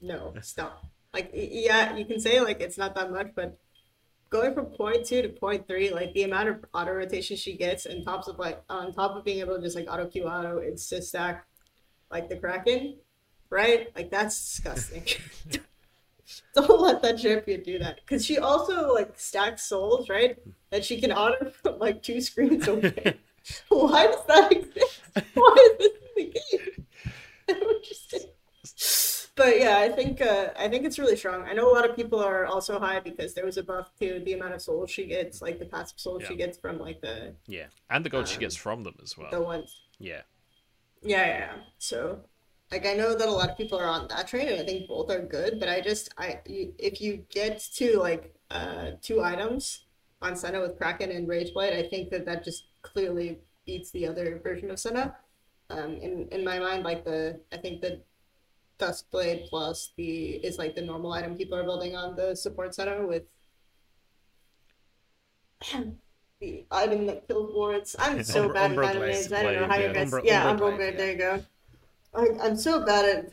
[0.00, 0.84] no, stop.
[1.12, 3.58] Like yeah, you can say like it's not that much, but
[4.30, 4.70] going from
[5.04, 8.62] two to three, like the amount of auto rotation she gets, and tops of like
[8.68, 11.44] on top of being able to just like auto Q auto insist stack
[12.10, 12.98] like the Kraken,
[13.50, 13.88] right?
[13.96, 15.04] Like that's disgusting.
[16.54, 18.00] Don't let that champion do that.
[18.00, 20.38] Because she also like stacks souls, right?
[20.70, 23.18] That she can auto from like two screens away.
[23.68, 25.00] Why does that exist?
[25.34, 27.64] Why is this in the game?
[29.36, 31.42] But yeah, I think uh, I think it's really strong.
[31.42, 34.20] I know a lot of people are also high because there was a buff to
[34.24, 37.34] the amount of souls she gets, like the passive souls she gets from like the
[37.48, 39.30] Yeah, And the gold she Um, gets from them as well.
[39.32, 40.22] the ones yeah.
[41.02, 41.54] Yeah, yeah, yeah.
[41.78, 42.20] So,
[42.74, 44.88] like, I know that a lot of people are on that train, and I think
[44.88, 45.60] both are good.
[45.60, 49.84] But I just, I, you, if you get to like uh two items
[50.20, 54.40] on Senna with Kraken and Rageblade, I think that that just clearly beats the other
[54.42, 55.14] version of Senna.
[55.70, 58.02] Um, in in my mind, like the, I think the
[58.80, 63.06] Duskblade plus the is like the normal item people are building on the support Senna
[63.06, 63.22] with.
[66.40, 67.94] The item that kills wards.
[67.96, 69.32] I'm so bad at item names.
[69.32, 70.12] I don't know how you guys.
[70.24, 70.98] Yeah, Umbra Umbra Blade, Blade.
[70.98, 71.44] There you go.
[72.14, 73.32] I, I'm so bad at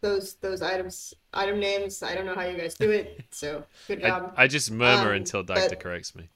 [0.00, 2.02] those those items item names.
[2.02, 3.24] I don't know how you guys do it.
[3.30, 4.34] So good job.
[4.36, 6.28] I just murmur Um, until Dagda but- corrects me.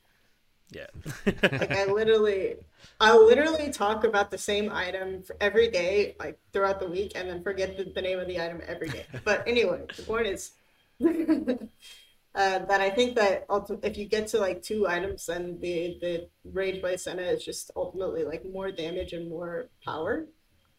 [0.71, 0.87] Yeah.
[1.27, 2.57] like I literally,
[2.99, 7.29] I literally talk about the same item for every day, like throughout the week, and
[7.29, 9.07] then forget the, the name of the item every day.
[9.25, 10.53] But anyway, the point is,
[11.05, 15.99] uh, that I think that ulti- if you get to like two items, then the
[16.01, 20.25] the rage by Senna is just ultimately like more damage and more power.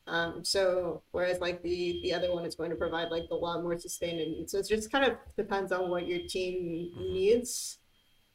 [0.07, 3.63] Um, so whereas like the the other one is going to provide like a lot
[3.63, 7.79] more sustain and so it just kind of depends on what your team needs.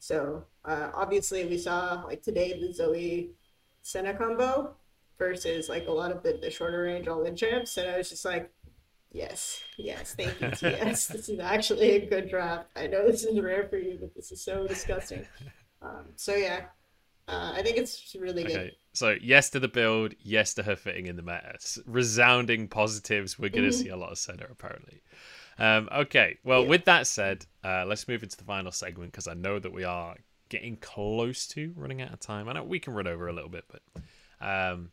[0.01, 3.31] So uh, obviously we saw like today the Zoe
[3.83, 4.75] Senna combo
[5.19, 8.09] versus like a lot of the, the shorter range all in champs, and I was
[8.09, 8.51] just like,
[9.13, 11.07] yes, yes, thank you, TS.
[11.09, 12.69] this is actually a good draft.
[12.75, 15.25] I know this is rare for you, but this is so disgusting.
[15.83, 16.65] Um, so yeah,
[17.27, 18.73] uh, I think it's really good.
[18.93, 21.59] So yes to the build, yes to her fitting in the meta.
[21.87, 23.39] Resounding positives.
[23.39, 23.83] We're going to Mhm.
[23.83, 25.03] see a lot of Senna apparently.
[25.59, 26.69] Um, okay, well, Yeah.
[26.69, 29.85] with that said, uh, let's move into the final segment because I know that we
[29.85, 30.17] are
[30.49, 32.49] getting close to running out of time.
[32.49, 33.83] I know we can run over a little bit, but
[34.41, 34.91] um,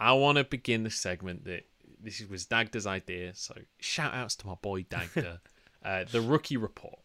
[0.00, 1.66] I want to begin the segment that
[2.00, 3.34] this was Dagda's idea.
[3.34, 5.40] So shout outs to my boy Dagda,
[5.84, 6.98] uh, the rookie report.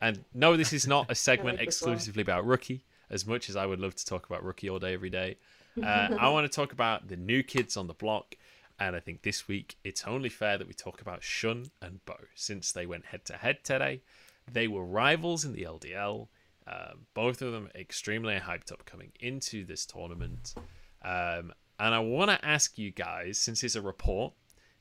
[0.00, 3.66] And no, this is not a segment like exclusively about rookie, as much as I
[3.66, 5.38] would love to talk about rookie all day, every day.
[5.84, 8.36] Uh, I want to talk about the new kids on the block.
[8.80, 12.16] And I think this week it's only fair that we talk about Xun and Bo
[12.34, 14.02] since they went head to head today.
[14.50, 16.28] They were rivals in the LDL.
[16.66, 20.54] Uh, both of them extremely hyped up coming into this tournament.
[21.02, 24.34] Um, and I want to ask you guys, since it's a report,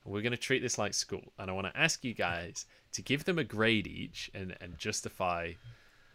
[0.04, 3.02] we're going to treat this like school, and I want to ask you guys to
[3.02, 5.54] give them a grade each and, and justify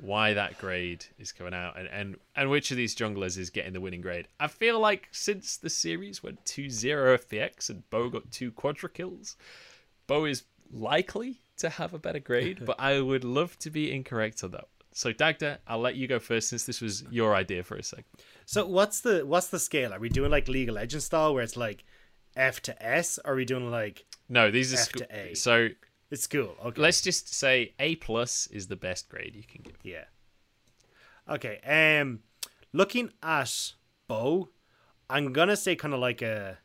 [0.00, 3.72] why that grade is coming out and, and, and which of these junglers is getting
[3.72, 4.26] the winning grade.
[4.40, 8.88] I feel like since the series went 2 0 FPX and Bo got two quadra
[8.88, 9.36] kills,
[10.06, 14.42] Bo is likely to have a better grade, but I would love to be incorrect
[14.42, 14.66] on that.
[14.94, 18.08] So Dagda, I'll let you go first since this was your idea for a segment.
[18.44, 19.92] So what's the what's the scale?
[19.92, 21.84] Are we doing like League of Legends style where it's like
[22.36, 23.18] F to S?
[23.24, 25.34] Or are we doing like No, these are F sco- to A.
[25.34, 25.68] so
[26.12, 26.54] it's cool.
[26.64, 26.80] Okay.
[26.80, 29.78] let's just say A plus is the best grade you can give.
[29.82, 30.04] Yeah.
[31.28, 31.58] Okay.
[32.00, 32.20] Um,
[32.72, 33.72] looking at
[34.08, 34.50] Bo,
[35.08, 36.58] I'm gonna say kind of like a.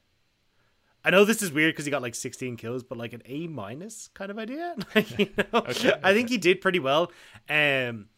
[1.05, 3.47] I know this is weird because he got like 16 kills, but like an A
[3.47, 4.75] minus kind of idea.
[4.95, 5.59] Like, you know?
[5.59, 7.13] Okay, I think he did pretty well.
[7.49, 8.09] Um,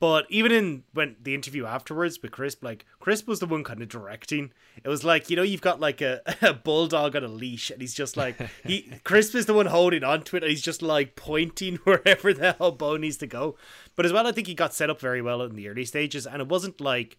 [0.00, 3.82] but even in when the interview afterwards with Crisp, like Crisp was the one kind
[3.82, 4.50] of directing.
[4.82, 7.82] It was like you know you've got like a, a bulldog on a leash, and
[7.82, 8.36] he's just like
[8.66, 12.56] he Crisp is the one holding onto it, and he's just like pointing wherever the
[12.58, 13.56] hell Bo needs to go.
[13.94, 16.26] But as well, I think he got set up very well in the early stages,
[16.26, 17.18] and it wasn't like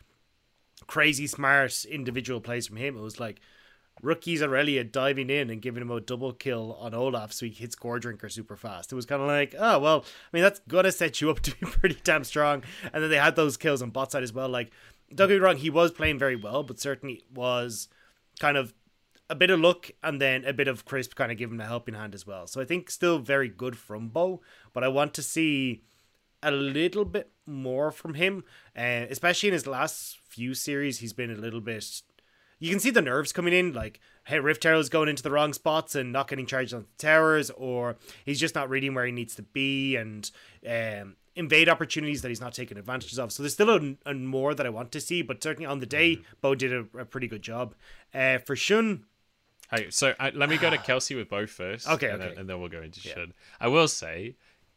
[0.88, 2.98] crazy smart individual plays from him.
[2.98, 3.40] It was like
[4.02, 7.76] rookies Aurelia diving in and giving him a double kill on Olaf so he hits
[7.76, 8.92] Gore Drinker super fast.
[8.92, 11.40] It was kind of like, oh, well, I mean, that's going to set you up
[11.42, 12.64] to be pretty damn strong.
[12.94, 14.50] And then they had those kills on bot side as well.
[14.50, 14.72] Like,
[15.14, 17.88] don't get me wrong, he was playing very well, but certainly was
[18.40, 18.74] kind of
[19.30, 21.66] a bit of luck and then a bit of crisp kind of giving him a
[21.66, 22.48] helping hand as well.
[22.48, 24.42] So I think still very good from Bo,
[24.74, 25.84] but I want to see
[26.44, 28.44] a little bit more from him,
[28.76, 31.00] uh, especially in his last few series.
[31.00, 32.02] He's been a little bit.
[32.62, 35.52] You can see the nerves coming in, like hey, Rift Herald's going into the wrong
[35.52, 39.12] spots and not getting charged on the towers, or he's just not reading where he
[39.12, 40.30] needs to be and
[40.70, 43.32] um, invade opportunities that he's not taking advantages of.
[43.32, 45.88] So there's still a, a more that I want to see, but certainly on the
[45.88, 47.74] day, Bo did a, a pretty good job.
[48.14, 49.02] Uh, for Xun,
[49.72, 51.88] Hey, so I, let me go to Kelsey with Bo first.
[51.88, 52.30] Okay, and, okay.
[52.30, 53.16] Then, and then we'll go into Yeah.
[53.16, 53.32] Xun.
[53.60, 54.36] I will say,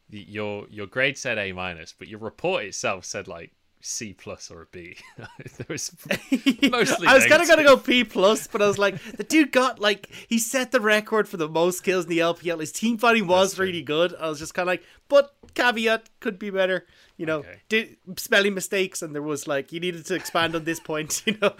[0.09, 3.51] your your grade said A minus, but your report itself said like
[3.87, 4.97] C plus or a B.
[5.17, 5.91] there was
[6.31, 7.07] mostly.
[7.07, 9.79] I was kind of gonna go P plus, but I was like, the dude got
[9.79, 12.59] like he set the record for the most kills in the LPL.
[12.59, 14.15] His team fighting was really good.
[14.19, 16.85] I was just kind of like, but caveat could be better.
[17.17, 17.61] You know, Okay.
[17.69, 21.21] did spelling mistakes, and there was like you needed to expand on this point.
[21.27, 21.53] You know,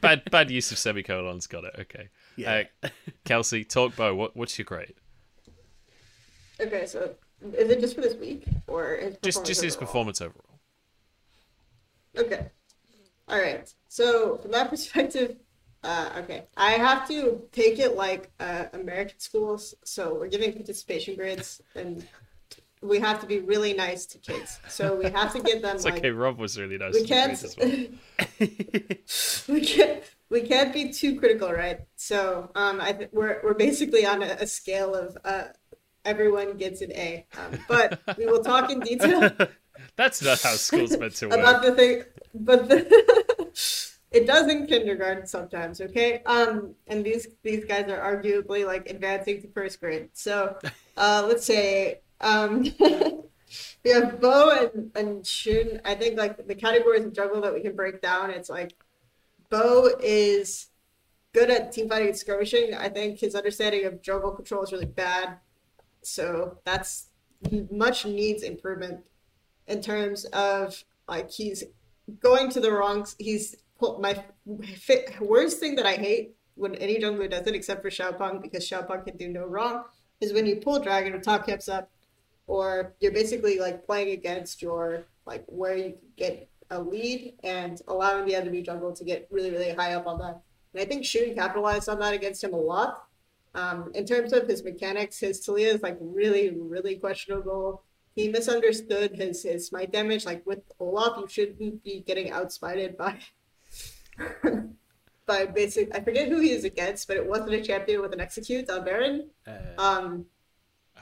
[0.00, 1.46] bad bad use of semicolons.
[1.46, 1.74] Got it.
[1.80, 2.08] Okay.
[2.36, 2.64] Yeah.
[2.82, 2.88] Uh,
[3.24, 4.14] Kelsey, talk Bo.
[4.14, 4.94] What what's your grade?
[6.60, 7.14] Okay, so
[7.52, 9.86] is it just for this week or his Just just his overall?
[9.88, 10.53] performance overall.
[12.16, 12.50] Okay.
[13.28, 13.72] All right.
[13.88, 15.36] So from that perspective,
[15.82, 19.74] uh, okay, I have to take it like uh, American schools.
[19.84, 22.06] So we're giving participation grades, and
[22.80, 24.60] we have to be really nice to kids.
[24.68, 26.10] So we have to give them It's like okay.
[26.10, 26.94] Rob was really nice.
[26.94, 27.44] we to can't
[29.48, 31.80] we can't we can't be too critical, right?
[31.96, 35.44] So um, I th- we're we're basically on a, a scale of uh,
[36.04, 39.30] everyone gets an A, um, but we will talk in detail.
[39.96, 41.38] That's not how school's meant to work.
[41.38, 42.02] about the thing,
[42.34, 45.80] but the, it does in kindergarten sometimes.
[45.80, 50.08] Okay, um, and these these guys are arguably like advancing to first grade.
[50.12, 50.56] So,
[50.96, 52.62] uh, let's say um,
[53.84, 55.80] we have Bo and and Xun.
[55.84, 58.30] I think like the categories of juggle that we can break down.
[58.30, 58.74] It's like
[59.50, 60.68] Bo is
[61.32, 62.74] good at team fighting and skirmishing.
[62.74, 65.38] I think his understanding of juggle control is really bad.
[66.02, 67.08] So that's
[67.70, 69.00] much needs improvement
[69.66, 71.64] in terms of like he's
[72.20, 73.06] going to the wrong.
[73.18, 74.24] He's my
[75.20, 79.04] worst thing that I hate when any jungler does it, except for Xiaopeng, because Xiaopeng
[79.04, 79.84] can do no wrong,
[80.20, 81.90] is when you pull dragon or top caps up,
[82.46, 88.26] or you're basically like playing against your like where you get a lead and allowing
[88.26, 90.42] the enemy jungle to get really really high up on that.
[90.72, 93.04] And I think Xun capitalized on that against him a lot.
[93.54, 97.83] Um, in terms of his mechanics, his Taliyah is like really really questionable.
[98.14, 100.24] He misunderstood his his smite damage.
[100.24, 103.18] Like with Olaf, you shouldn't be getting outsmited by
[105.26, 105.94] by basic.
[105.94, 108.84] I forget who he is against, but it wasn't a champion with an execute on
[108.84, 109.30] Baron.
[109.46, 110.26] Uh, um,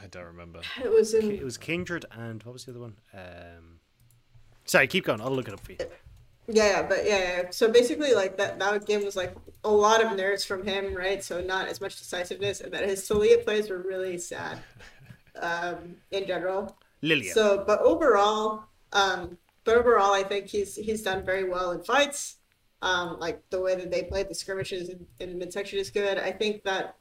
[0.00, 0.60] I don't remember.
[0.82, 1.30] It was in.
[1.30, 2.96] It was Kindred and what was the other one?
[3.12, 3.80] Um,
[4.64, 5.20] sorry, keep going.
[5.20, 5.78] I'll look it up for you.
[6.48, 7.42] Yeah, yeah, but yeah, yeah.
[7.50, 9.34] So basically, like that that game was like
[9.64, 11.22] a lot of nerves from him, right?
[11.22, 14.58] So not as much decisiveness, and that his Taliyah plays were really sad,
[15.40, 16.76] um, in general.
[17.03, 17.34] Lillian.
[17.34, 22.38] So, but overall, um, but overall, I think he's he's done very well in fights.
[22.80, 26.18] Um, like the way that they played the skirmishes in, in midsection is good.
[26.18, 26.96] I think that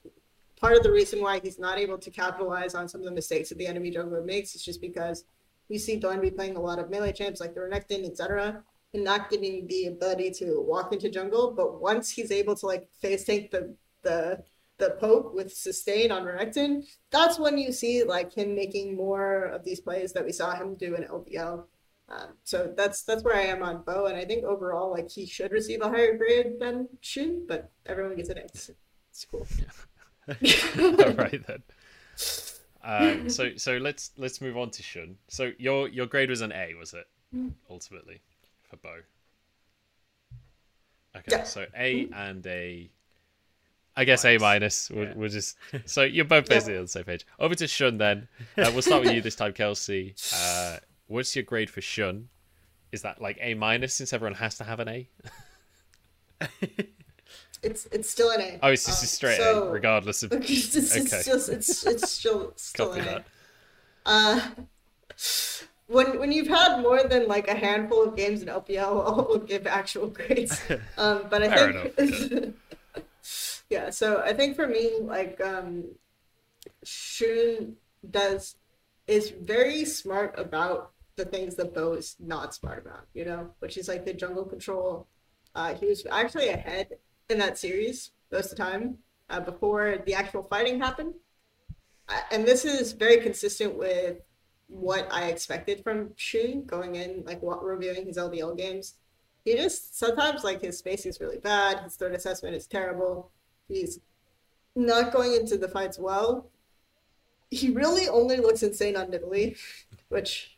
[0.60, 3.50] part of the reason why he's not able to capitalize on some of the mistakes
[3.50, 5.26] that the enemy jungler makes is just because
[5.70, 9.04] we see Don be playing a lot of melee champs like the Renekton, etc., and
[9.04, 11.52] not getting the ability to walk into jungle.
[11.52, 14.44] But once he's able to like face tank the the
[14.82, 19.64] the poke with sustain on Renekton, that's when you see like him making more of
[19.64, 21.66] these plays that we saw him do in LPL.
[22.10, 25.26] Um, so that's that's where I am on Bo, and I think overall, like he
[25.26, 28.42] should receive a higher grade than Xun, but everyone gets an A.
[28.42, 28.72] It's,
[29.12, 29.48] it's cool.
[31.06, 31.64] All right then.
[32.84, 35.16] Um, so so let's let's move on to Xun.
[35.30, 37.08] So your your grade was an A, was it?
[37.70, 38.20] Ultimately,
[38.70, 38.96] for Bo.
[41.16, 41.44] Okay, yeah.
[41.44, 42.90] so A and a.
[43.96, 44.42] I guess minus.
[44.42, 44.90] A minus.
[44.90, 45.14] We'll, yeah.
[45.16, 46.80] we'll, just so you're both basically yeah.
[46.80, 47.26] on the same page.
[47.40, 48.28] Over to Xun then.
[48.58, 50.16] Uh, we'll start with you this time, Kelsey.
[50.34, 50.78] Uh,
[51.08, 52.26] what's your grade for Xun?
[52.92, 55.10] Is that like A minus since everyone has to have an A?
[57.64, 58.60] it's it's still an A.
[58.64, 60.32] Oh, it's just um, a straight so, A, regardless of.
[60.42, 61.02] It's, it's, okay.
[61.02, 63.26] it's just it's it's still still Copy an that.
[64.06, 64.10] A.
[64.10, 64.42] Uh,
[65.88, 69.68] when when you've had more than like a handful of games in LPL, I'll give
[69.68, 70.62] actual grades.
[70.98, 72.00] Um, but I think.
[72.00, 72.50] Enough, yeah.
[73.72, 75.86] Yeah, so I think for me, like um,
[76.86, 77.76] Xun
[78.10, 78.58] does
[79.08, 83.78] is very smart about the things that Bo is not smart about, you know, which
[83.78, 85.08] is like the jungle control.
[85.56, 86.90] Uh, he was actually ahead
[87.30, 88.98] in that series most of the time
[89.30, 91.14] uh, before the actual fighting happened.
[92.10, 94.18] Uh, and this is very consistent with
[94.68, 98.96] what I expected from Xun going in, like what, reviewing his LPL games.
[99.46, 101.80] He just sometimes like his spacing is really bad.
[101.80, 103.32] His third assessment is terrible.
[103.72, 104.00] He's
[104.76, 106.50] not going into the fights well.
[107.50, 109.58] He really only looks insane on Nidalee,
[110.10, 110.58] which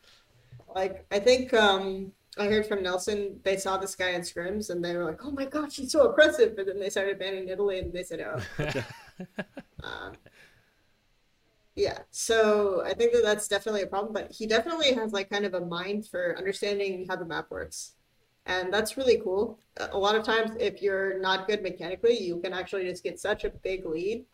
[0.74, 4.84] like I think um I heard from Nelson they saw this guy in scrims and
[4.84, 7.82] they were like, "Oh my gosh, he's so oppressive!" But then they started banning Nidalee
[7.82, 8.82] and they said, "Oh."
[9.82, 10.12] um,
[11.76, 14.12] yeah, so I think that that's definitely a problem.
[14.12, 17.92] But he definitely has like kind of a mind for understanding how the map works,
[18.46, 19.58] and that's really cool.
[19.78, 23.44] A lot of times, if you're not good mechanically, you can actually just get such
[23.44, 24.24] a big lead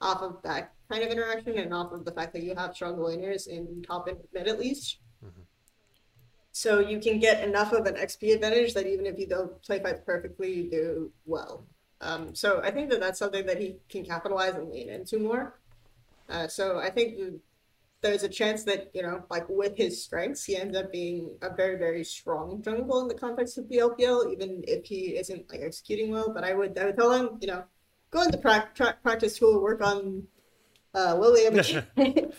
[0.00, 2.96] off of that kind of interaction and off of the fact that you have strong
[2.96, 4.98] laners in top and mid at least
[6.56, 9.78] so you can get enough of an XP advantage that even if you don't play
[9.78, 11.66] fights perfectly, you do well.
[12.00, 15.60] Um, so I think that that's something that he can capitalize and lean into more.
[16.30, 17.42] Uh, so I think
[18.06, 21.54] there's a chance that you know, like with his strengths, he ends up being a
[21.54, 25.60] very very strong jungle in the context of the LPL, even if he isn't like
[25.62, 26.32] executing well.
[26.32, 27.64] But I would I would tell him, you know,
[28.10, 28.70] go into pra-
[29.02, 30.24] practice school, work on
[30.94, 31.60] uh, Lilium.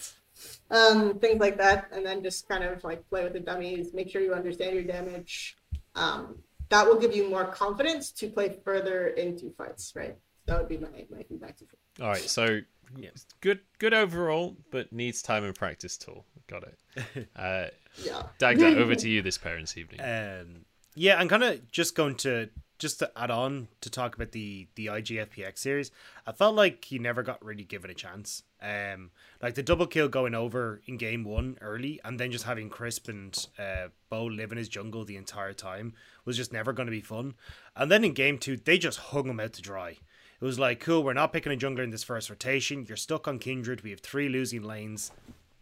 [0.72, 4.09] um, things like that, and then just kind of like play with the dummies, make
[4.09, 5.57] sure you understand your damage.
[5.95, 6.39] Um,
[6.70, 10.18] that will give you more confidence to play further into fights, right?
[10.45, 11.65] That would be my, my feedback to
[12.01, 12.61] All right, so
[12.95, 13.09] yeah,
[13.41, 16.25] good good overall, but needs time and practice tool.
[16.47, 17.27] Got it.
[17.35, 17.67] Uh,
[18.03, 18.23] yeah.
[18.38, 20.01] Dagda, over to you this parents' evening.
[20.01, 20.65] Um,
[20.95, 24.67] yeah, I'm kind of just going to just to add on to talk about the
[24.75, 25.91] the IGFPX series,
[26.25, 28.43] I felt like he never got really given a chance.
[28.61, 29.11] Um,
[29.41, 33.09] like the double kill going over in game one early, and then just having Crisp
[33.09, 35.93] and uh, Bo live in his jungle the entire time
[36.25, 37.35] was just never going to be fun.
[37.75, 39.97] And then in game two, they just hung him out to dry.
[40.39, 42.85] It was like, cool, we're not picking a jungler in this first rotation.
[42.88, 43.81] You're stuck on Kindred.
[43.81, 45.11] We have three losing lanes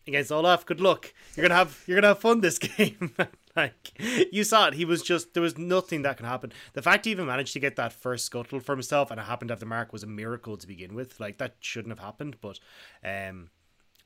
[0.08, 0.66] against Olaf.
[0.66, 1.14] Good luck.
[1.36, 3.16] You're gonna have you're gonna have fun this game.
[3.56, 3.94] like
[4.32, 6.52] you saw it, he was just there was nothing that can happen.
[6.74, 9.52] The fact he even managed to get that first scuttle for himself and it happened
[9.52, 11.20] after mark was a miracle to begin with.
[11.20, 12.60] Like that shouldn't have happened, but
[13.04, 13.50] um,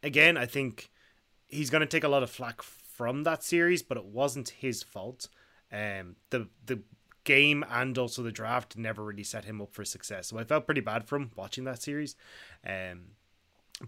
[0.04, 0.90] again, I think
[1.48, 5.28] he's to take a lot of flack from that series, but it wasn't his fault.
[5.72, 6.82] Um, the the
[7.30, 10.28] game and also the draft never really set him up for success.
[10.28, 12.16] So I felt pretty bad for him watching that series.
[12.66, 13.12] Um,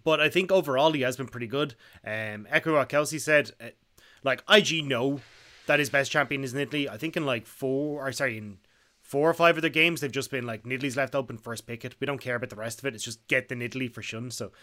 [0.03, 1.73] but I think overall he has been pretty good.
[2.05, 3.69] Um, echo what Kelsey said, uh,
[4.23, 5.21] like IG know
[5.65, 6.87] that his best champion is Nidalee.
[6.87, 8.59] I think in like four, or sorry, in
[9.11, 11.83] four or five of their games, they've just been like Nidalee's left open, first pick
[11.83, 11.95] it.
[11.99, 12.95] We don't care about the rest of it.
[12.95, 14.31] It's just get the Nidalee for Xun.
[14.31, 14.53] So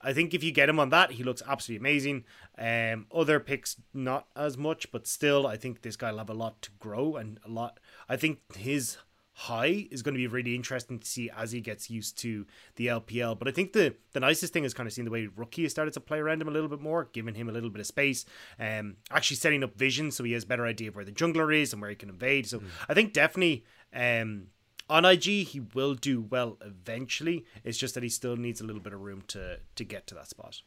[0.00, 2.24] I think if you get him on that, he looks absolutely amazing.
[2.56, 6.34] Um, other picks not as much, but still, I think this guy will have a
[6.34, 7.80] lot to grow and a lot.
[8.08, 8.96] I think his
[9.38, 12.88] high is going to be really interesting to see as he gets used to the
[12.88, 13.38] LPL.
[13.38, 15.70] But I think the the nicest thing is kind of seeing the way Rookie has
[15.70, 17.86] started to play around him a little bit more, giving him a little bit of
[17.86, 18.26] space,
[18.58, 21.56] um, actually setting up vision so he has a better idea of where the jungler
[21.56, 22.48] is and where he can invade.
[22.48, 22.66] So mm.
[22.88, 23.64] I think definitely
[23.94, 24.48] um,
[24.90, 27.44] on IG he will do well eventually.
[27.62, 30.16] It's just that he still needs a little bit of room to to get to
[30.16, 30.62] that spot.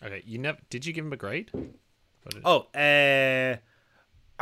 [0.00, 1.50] Okay, you never did you give him a grade?
[2.44, 3.56] Oh, uh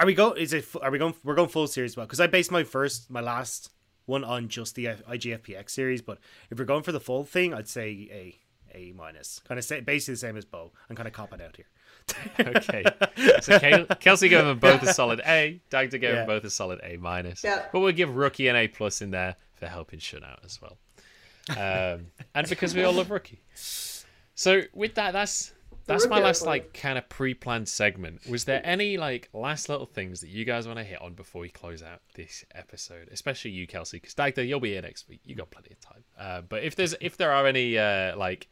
[0.01, 0.33] are we go?
[0.33, 0.65] Is it?
[0.81, 1.15] Are we going?
[1.23, 3.71] We're going full series well because I based my first, my last
[4.07, 6.01] one on just the IGFPX series.
[6.01, 6.19] But
[6.51, 8.39] if we're going for the full thing, I'd say a
[8.75, 9.41] a minus.
[9.47, 10.73] Kind of say basically the same as Bo.
[10.89, 11.67] I'm kind of copping out here.
[12.41, 12.85] okay.
[13.43, 15.61] So Kelsey gave them both a solid A.
[15.69, 16.17] Dagda gave yeah.
[16.17, 17.45] them both a solid A minus.
[17.45, 17.67] Yeah.
[17.71, 20.79] But we'll give Rookie an A plus in there for helping Xun out as well.
[21.51, 23.41] Um, and because we all love Rookie.
[24.35, 25.53] So with that, that's
[25.87, 28.27] that's my last like kind of pre-planned segment.
[28.29, 31.43] Was there any like last little things that you guys want to hit on before
[31.43, 33.09] we close out this episode?
[33.11, 35.21] Especially you, Kelsey, because Dagda, you'll be here next week.
[35.25, 36.05] You got plenty of time.
[36.19, 38.49] Uh, but if there's if there are any uh, like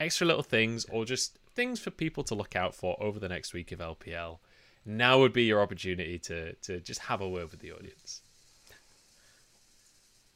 [0.00, 3.54] extra little things or just things for people to look out for over the next
[3.54, 4.38] week of LPL,
[4.84, 8.22] now would be your opportunity to to just have a word with the audience.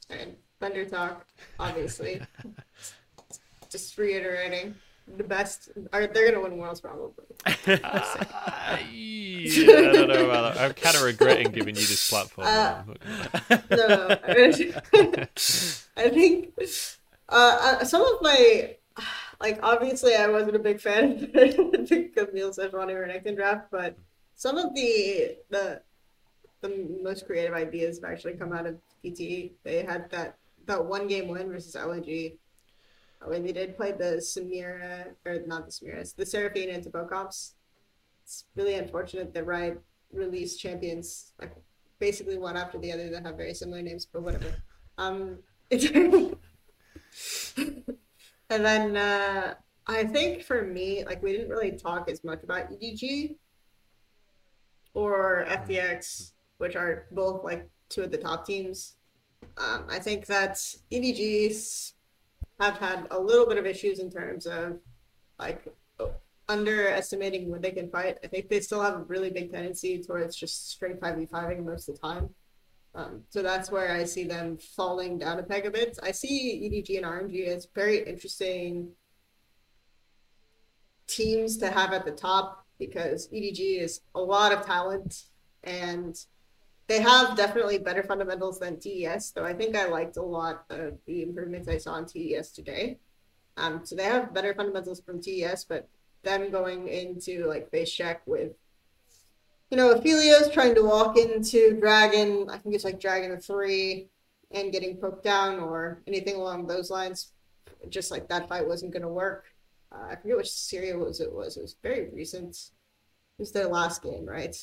[0.09, 1.25] And Thunder Talk,
[1.59, 2.21] obviously.
[3.69, 4.75] just reiterating
[5.17, 5.69] the best.
[5.93, 7.25] Are they're gonna win Worlds probably?
[7.45, 7.51] uh,
[8.91, 10.63] yeah, I don't know about that.
[10.63, 12.47] I'm kind of regretting giving you this platform.
[12.47, 12.83] Uh,
[13.71, 14.17] no,
[15.97, 16.53] I think
[17.29, 18.75] uh, uh, some of my
[19.41, 23.97] like obviously I wasn't a big fan of the Camille Sejuani Renekton draft, but
[24.35, 25.81] some of the the
[26.61, 29.51] the most creative ideas have actually come out of PT.
[29.63, 32.37] They had that that one game win versus LNG
[33.25, 37.55] when they did play the Samira or not the Samiras, the Seraphine and Tabo comps.
[38.23, 41.55] It's really unfortunate that Riot released champions like
[41.99, 44.55] basically one after the other that have very similar names, but whatever.
[44.97, 45.39] Um,
[45.71, 46.35] and
[48.49, 49.55] then uh,
[49.87, 53.35] I think for me, like we didn't really talk as much about EDG
[54.93, 58.95] or FPX, which are both like two of the top teams.
[59.57, 60.55] Um, I think that
[60.91, 61.93] EDG's
[62.59, 64.79] have had a little bit of issues in terms of
[65.37, 65.65] like
[66.49, 68.17] underestimating when they can fight.
[68.23, 71.95] I think they still have a really big tendency towards just straight 5v5ing most of
[71.95, 72.29] the time.
[72.95, 75.99] Um, so that's where I see them falling down a peg a bit.
[76.01, 78.89] I see EDG and RNG as very interesting
[81.07, 85.23] teams to have at the top because EDG is a lot of talent
[85.63, 86.17] and
[86.89, 90.97] they have definitely better fundamentals than TES, though I think I liked a lot of
[91.05, 92.97] the improvements I saw in TES today.
[93.57, 95.87] Um, so they have better fundamentals from TES, but
[96.23, 98.53] them going into like face check with,
[99.69, 104.09] you know, Aphelios trying to walk into Dragon, I think it's like Dragon of three,
[104.49, 107.33] and getting poked down or anything along those lines,
[107.89, 109.45] just like that fight wasn't going to work.
[109.91, 111.55] Uh, I forget which Syria was it was.
[111.55, 112.55] It was very recent.
[113.37, 114.55] It was their last game, right?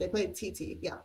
[0.00, 0.98] They played TT, yeah.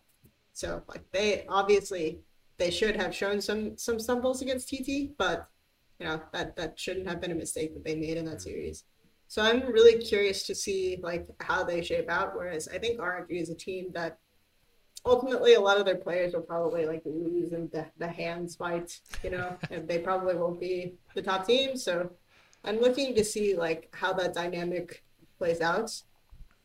[0.53, 2.19] So like they obviously
[2.57, 5.47] they should have shown some some stumbles against TT, but
[5.99, 8.83] you know that that shouldn't have been a mistake that they made in that series.
[9.27, 12.35] So I'm really curious to see like how they shape out.
[12.35, 14.17] Whereas I think RNG is a team that
[15.05, 18.99] ultimately a lot of their players will probably like lose in the, the hands fight,
[19.23, 21.77] you know, and they probably won't be the top team.
[21.77, 22.11] So
[22.63, 25.03] I'm looking to see like how that dynamic
[25.37, 25.91] plays out.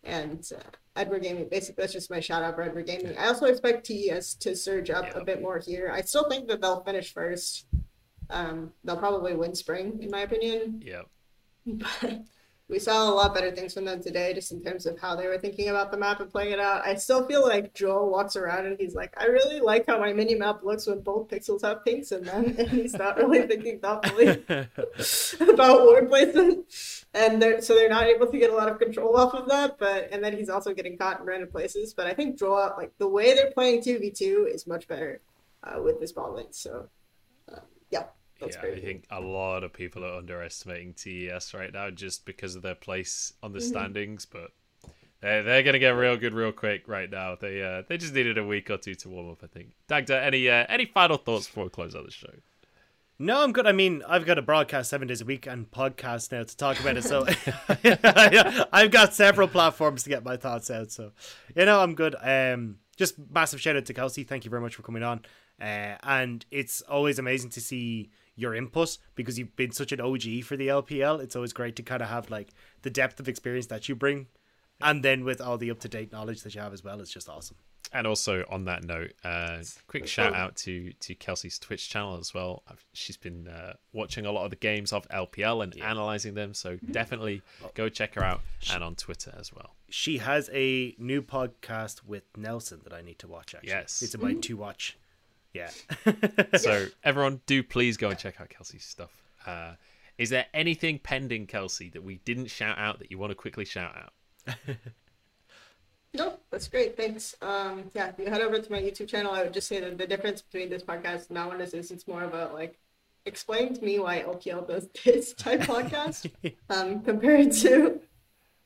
[0.05, 0.61] And uh,
[0.97, 1.49] Edward Gaming.
[1.49, 3.17] Basically, that's just my shout out for Edward Gaming.
[3.19, 5.17] I also expect TES to surge up yep.
[5.17, 5.91] a bit more here.
[5.93, 7.67] I still think that they'll finish first.
[8.31, 10.83] Um, they'll probably win spring, in my opinion.
[10.85, 11.07] Yep.
[11.67, 12.21] But
[12.69, 15.29] we saw a lot better things from them today, just in terms of how they
[15.29, 16.85] were thinking about the map and playing it out.
[16.85, 20.13] I still feel like Joel walks around and he's like, I really like how my
[20.13, 23.79] mini map looks when both pixels have pinks in them, and he's not really thinking
[23.79, 24.45] thoughtfully
[25.49, 26.67] about ward placement.
[27.15, 29.79] And they're, so they're not able to get a lot of control off of that.
[29.79, 31.95] But and then he's also getting caught in random places.
[31.95, 35.21] But I think Joel, like the way they're playing two v two, is much better
[35.63, 36.53] uh, with this ball lane.
[36.53, 36.89] So
[37.53, 37.61] uh,
[38.41, 42.27] That's yeah, very I think a lot of people are underestimating TES right now just
[42.27, 43.69] because of their place on the Mhm.
[43.69, 44.53] standings, but
[45.21, 47.35] they're, they're gonna get real good real quick right now.
[47.35, 49.71] They uh, they just needed a week or two to warm up, I think.
[49.89, 52.33] Dagda, any uh, any final thoughts before we close out the show?
[53.19, 53.67] No, I'm good.
[53.67, 56.79] I mean, I've got a broadcast seven days a week and podcast now to talk
[56.79, 57.05] about it.
[57.05, 57.25] So
[58.73, 60.91] I've got several platforms to get my thoughts out.
[60.91, 61.13] So,
[61.55, 62.15] you know, I'm good.
[62.21, 64.23] Um, just massive shout out to Kelsey.
[64.25, 65.21] Thank you very much for coming on.
[65.59, 70.45] Uh, and it's always amazing to see your input because you've been such an OG
[70.45, 71.21] for the LPL.
[71.21, 72.51] It's always great to kind of have like
[72.83, 74.27] the depth of experience that you bring.
[74.81, 77.11] And then with all the up to date knowledge that you have as well, it's
[77.11, 77.57] just awesome.
[77.93, 82.35] And also on that note, uh, quick shout out to to Kelsey's Twitch channel as
[82.35, 82.63] well.
[82.69, 86.53] I've, she's been uh, watching a lot of the games of LPL and analyzing them,
[86.53, 87.43] so definitely
[87.75, 88.41] go check her out
[88.73, 89.77] and on Twitter as well.
[89.89, 93.55] She has a new podcast with Nelson that I need to watch.
[93.55, 94.03] Actually, Yes.
[94.03, 94.99] it's about to watch.
[95.57, 95.71] Yeah.
[96.59, 99.11] So everyone, do please go and check out Kelsey's stuff.
[99.47, 99.73] Uh,
[100.19, 103.65] is there anything pending, Kelsey, that we didn't shout out that you want to quickly
[103.65, 104.55] shout out?
[106.15, 106.97] No, that's great.
[106.97, 107.37] Thanks.
[107.43, 109.99] Um, yeah, if you head over to my YouTube channel, I would just say that
[109.99, 112.79] the difference between this podcast and that one is, is it's more of a like
[113.27, 116.31] explain to me why LPL does this type podcast
[116.71, 118.01] um, compared to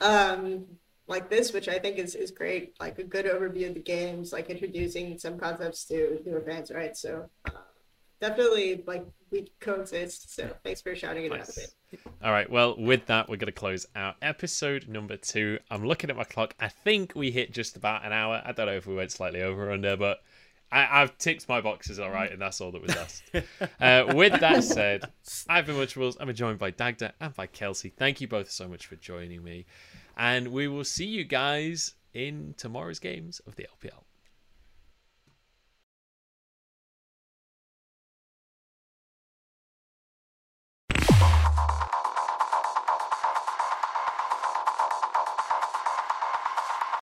[0.00, 0.64] um,
[1.10, 2.74] like this, which I think is, is great.
[2.80, 6.96] Like a good overview of the games, like introducing some concepts to newer fans, right?
[6.96, 7.50] So uh,
[8.20, 10.34] definitely like we coexist.
[10.34, 11.54] So thanks for shouting it out a Nice.
[11.90, 12.00] bit.
[12.22, 12.48] All right.
[12.48, 15.58] Well, with that, we're going to close out episode number two.
[15.70, 16.54] I'm looking at my clock.
[16.60, 18.40] I think we hit just about an hour.
[18.44, 20.22] I don't know if we went slightly over or under, but
[20.70, 23.22] I, I've ticked my boxes all right, and that's all that was asked.
[23.80, 25.10] uh, with that said,
[25.48, 26.16] I've been Munchables.
[26.20, 27.88] I'm joined by Dagda and by Kelsey.
[27.88, 29.66] Thank you both so much for joining me.
[30.20, 34.02] And we will see you guys in tomorrow's games of the LPL.